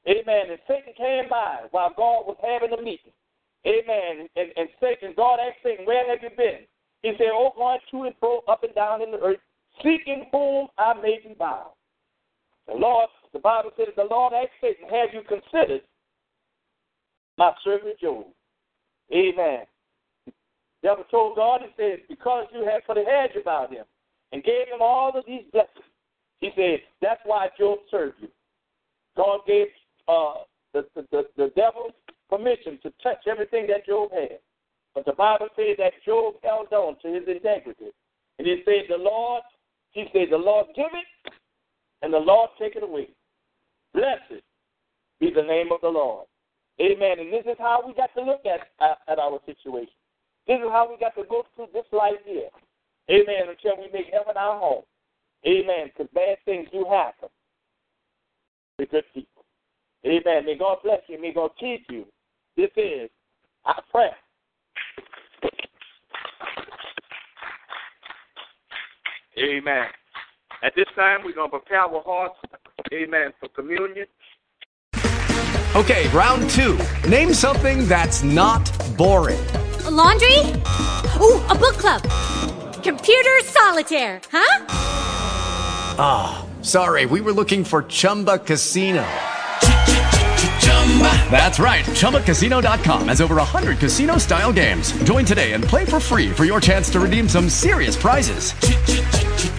Amen. 0.08 0.50
And 0.50 0.58
Satan 0.66 0.94
came 0.96 1.28
by 1.28 1.68
while 1.70 1.92
God 1.96 2.24
was 2.24 2.36
having 2.40 2.72
a 2.72 2.80
meeting. 2.80 3.12
Amen. 3.66 4.28
And, 4.36 4.48
and 4.56 4.68
Satan, 4.80 5.12
God 5.16 5.38
asked 5.40 5.60
Satan, 5.62 5.84
Where 5.84 6.08
have 6.08 6.22
you 6.22 6.30
been? 6.36 6.64
He 7.02 7.12
said, 7.18 7.28
Oh, 7.32 7.52
going 7.56 7.80
to 7.90 8.02
and 8.04 8.14
fro, 8.18 8.40
up 8.48 8.64
and 8.64 8.74
down 8.74 9.02
in 9.02 9.10
the 9.10 9.20
earth, 9.20 9.40
seeking 9.82 10.26
whom 10.32 10.68
I 10.78 10.94
may 10.94 11.20
bound. 11.38 11.70
The 12.66 12.74
Lord, 12.74 13.08
the 13.32 13.38
Bible 13.38 13.70
says, 13.76 13.88
the 13.96 14.04
Lord 14.04 14.32
asked 14.34 14.50
Satan, 14.60 14.88
Have 14.88 15.08
you 15.12 15.22
considered 15.22 15.82
my 17.36 17.52
servant 17.64 17.98
Job? 18.00 18.26
Amen. 19.12 19.60
The 20.26 20.32
devil 20.82 21.04
told 21.10 21.36
God, 21.36 21.62
He 21.62 21.68
said, 21.76 22.00
Because 22.08 22.46
you 22.52 22.64
have 22.64 22.86
put 22.86 22.98
a 22.98 23.04
hedge 23.04 23.40
about 23.40 23.72
him 23.72 23.84
and 24.32 24.44
gave 24.44 24.68
him 24.68 24.80
all 24.80 25.12
of 25.16 25.24
these 25.26 25.44
blessings. 25.52 25.84
He 26.40 26.50
said, 26.54 26.80
That's 27.00 27.20
why 27.24 27.48
Job 27.58 27.78
served 27.90 28.16
you. 28.20 28.28
God 29.16 29.40
gave 29.46 29.66
uh, 30.06 30.44
the, 30.72 30.86
the, 30.94 31.06
the, 31.10 31.22
the 31.36 31.52
devil 31.56 31.90
permission 32.28 32.78
to 32.82 32.92
touch 33.02 33.26
everything 33.26 33.66
that 33.68 33.86
Job 33.86 34.10
had. 34.12 34.38
But 34.94 35.06
the 35.06 35.12
Bible 35.12 35.48
says 35.56 35.76
that 35.78 35.92
Job 36.04 36.34
held 36.42 36.72
on 36.72 36.96
to 37.02 37.08
his 37.08 37.26
integrity. 37.26 37.92
And 38.38 38.46
he 38.46 38.62
said, 38.64 38.84
The 38.88 38.96
Lord, 38.96 39.42
he 39.98 40.06
said, 40.12 40.28
The 40.30 40.36
Lord 40.36 40.66
give 40.76 40.86
it 40.92 41.32
and 42.02 42.12
the 42.12 42.18
Lord 42.18 42.50
take 42.58 42.76
it 42.76 42.84
away. 42.84 43.08
Blessed 43.92 44.42
be 45.18 45.32
the 45.34 45.42
name 45.42 45.72
of 45.72 45.80
the 45.80 45.88
Lord. 45.88 46.26
Amen. 46.80 47.18
And 47.18 47.32
this 47.32 47.44
is 47.46 47.56
how 47.58 47.82
we 47.84 47.92
got 47.94 48.14
to 48.14 48.22
look 48.22 48.42
at, 48.46 48.68
at, 48.80 48.98
at 49.08 49.18
our 49.18 49.40
situation. 49.44 49.98
This 50.46 50.58
is 50.58 50.70
how 50.70 50.88
we 50.88 50.96
got 50.98 51.16
to 51.16 51.24
go 51.28 51.44
through 51.56 51.66
this 51.72 51.86
life 51.90 52.22
here. 52.24 52.48
Amen. 53.10 53.50
Until 53.50 53.82
we 53.82 53.90
make 53.92 54.06
heaven 54.12 54.36
our 54.36 54.58
home. 54.60 54.84
Amen. 55.44 55.90
Because 55.90 56.08
bad 56.14 56.38
things 56.44 56.68
do 56.72 56.86
happen 56.88 57.28
to 58.78 58.86
good 58.86 59.04
people. 59.12 59.44
Amen. 60.06 60.46
May 60.46 60.56
God 60.56 60.78
bless 60.84 61.00
you. 61.08 61.20
May 61.20 61.32
God 61.32 61.50
keep 61.58 61.86
you. 61.90 62.04
This 62.56 62.70
is 62.76 63.10
our 63.64 63.82
prayer. 63.90 64.16
Amen. 69.38 69.86
At 70.62 70.74
this 70.74 70.86
time, 70.96 71.20
we're 71.24 71.34
going 71.34 71.50
to 71.50 71.58
prepare 71.58 71.80
our 71.80 72.02
hearts, 72.04 72.34
amen, 72.92 73.32
for 73.38 73.48
communion. 73.50 74.06
Okay, 75.76 76.08
round 76.08 76.48
two. 76.50 76.78
Name 77.08 77.32
something 77.32 77.86
that's 77.86 78.24
not 78.24 78.64
boring. 78.96 79.38
A 79.84 79.90
laundry? 79.90 80.38
Ooh, 81.20 81.40
a 81.46 81.54
book 81.54 81.76
club. 81.76 82.02
Computer 82.82 83.38
solitaire, 83.44 84.20
huh? 84.32 84.64
Ah, 86.00 86.44
oh, 86.44 86.62
sorry, 86.62 87.06
we 87.06 87.20
were 87.20 87.32
looking 87.32 87.62
for 87.64 87.82
Chumba 87.84 88.38
Casino. 88.38 89.06
That's 91.30 91.60
right. 91.60 91.84
ChumbaCasino.com 91.84 93.08
has 93.08 93.20
over 93.20 93.36
100 93.36 93.78
casino 93.78 94.18
style 94.18 94.52
games. 94.52 94.92
Join 95.04 95.24
today 95.24 95.52
and 95.52 95.62
play 95.62 95.84
for 95.84 96.00
free 96.00 96.30
for 96.30 96.44
your 96.44 96.60
chance 96.60 96.90
to 96.90 97.00
redeem 97.00 97.28
some 97.28 97.48
serious 97.48 97.94
prizes. 97.96 98.54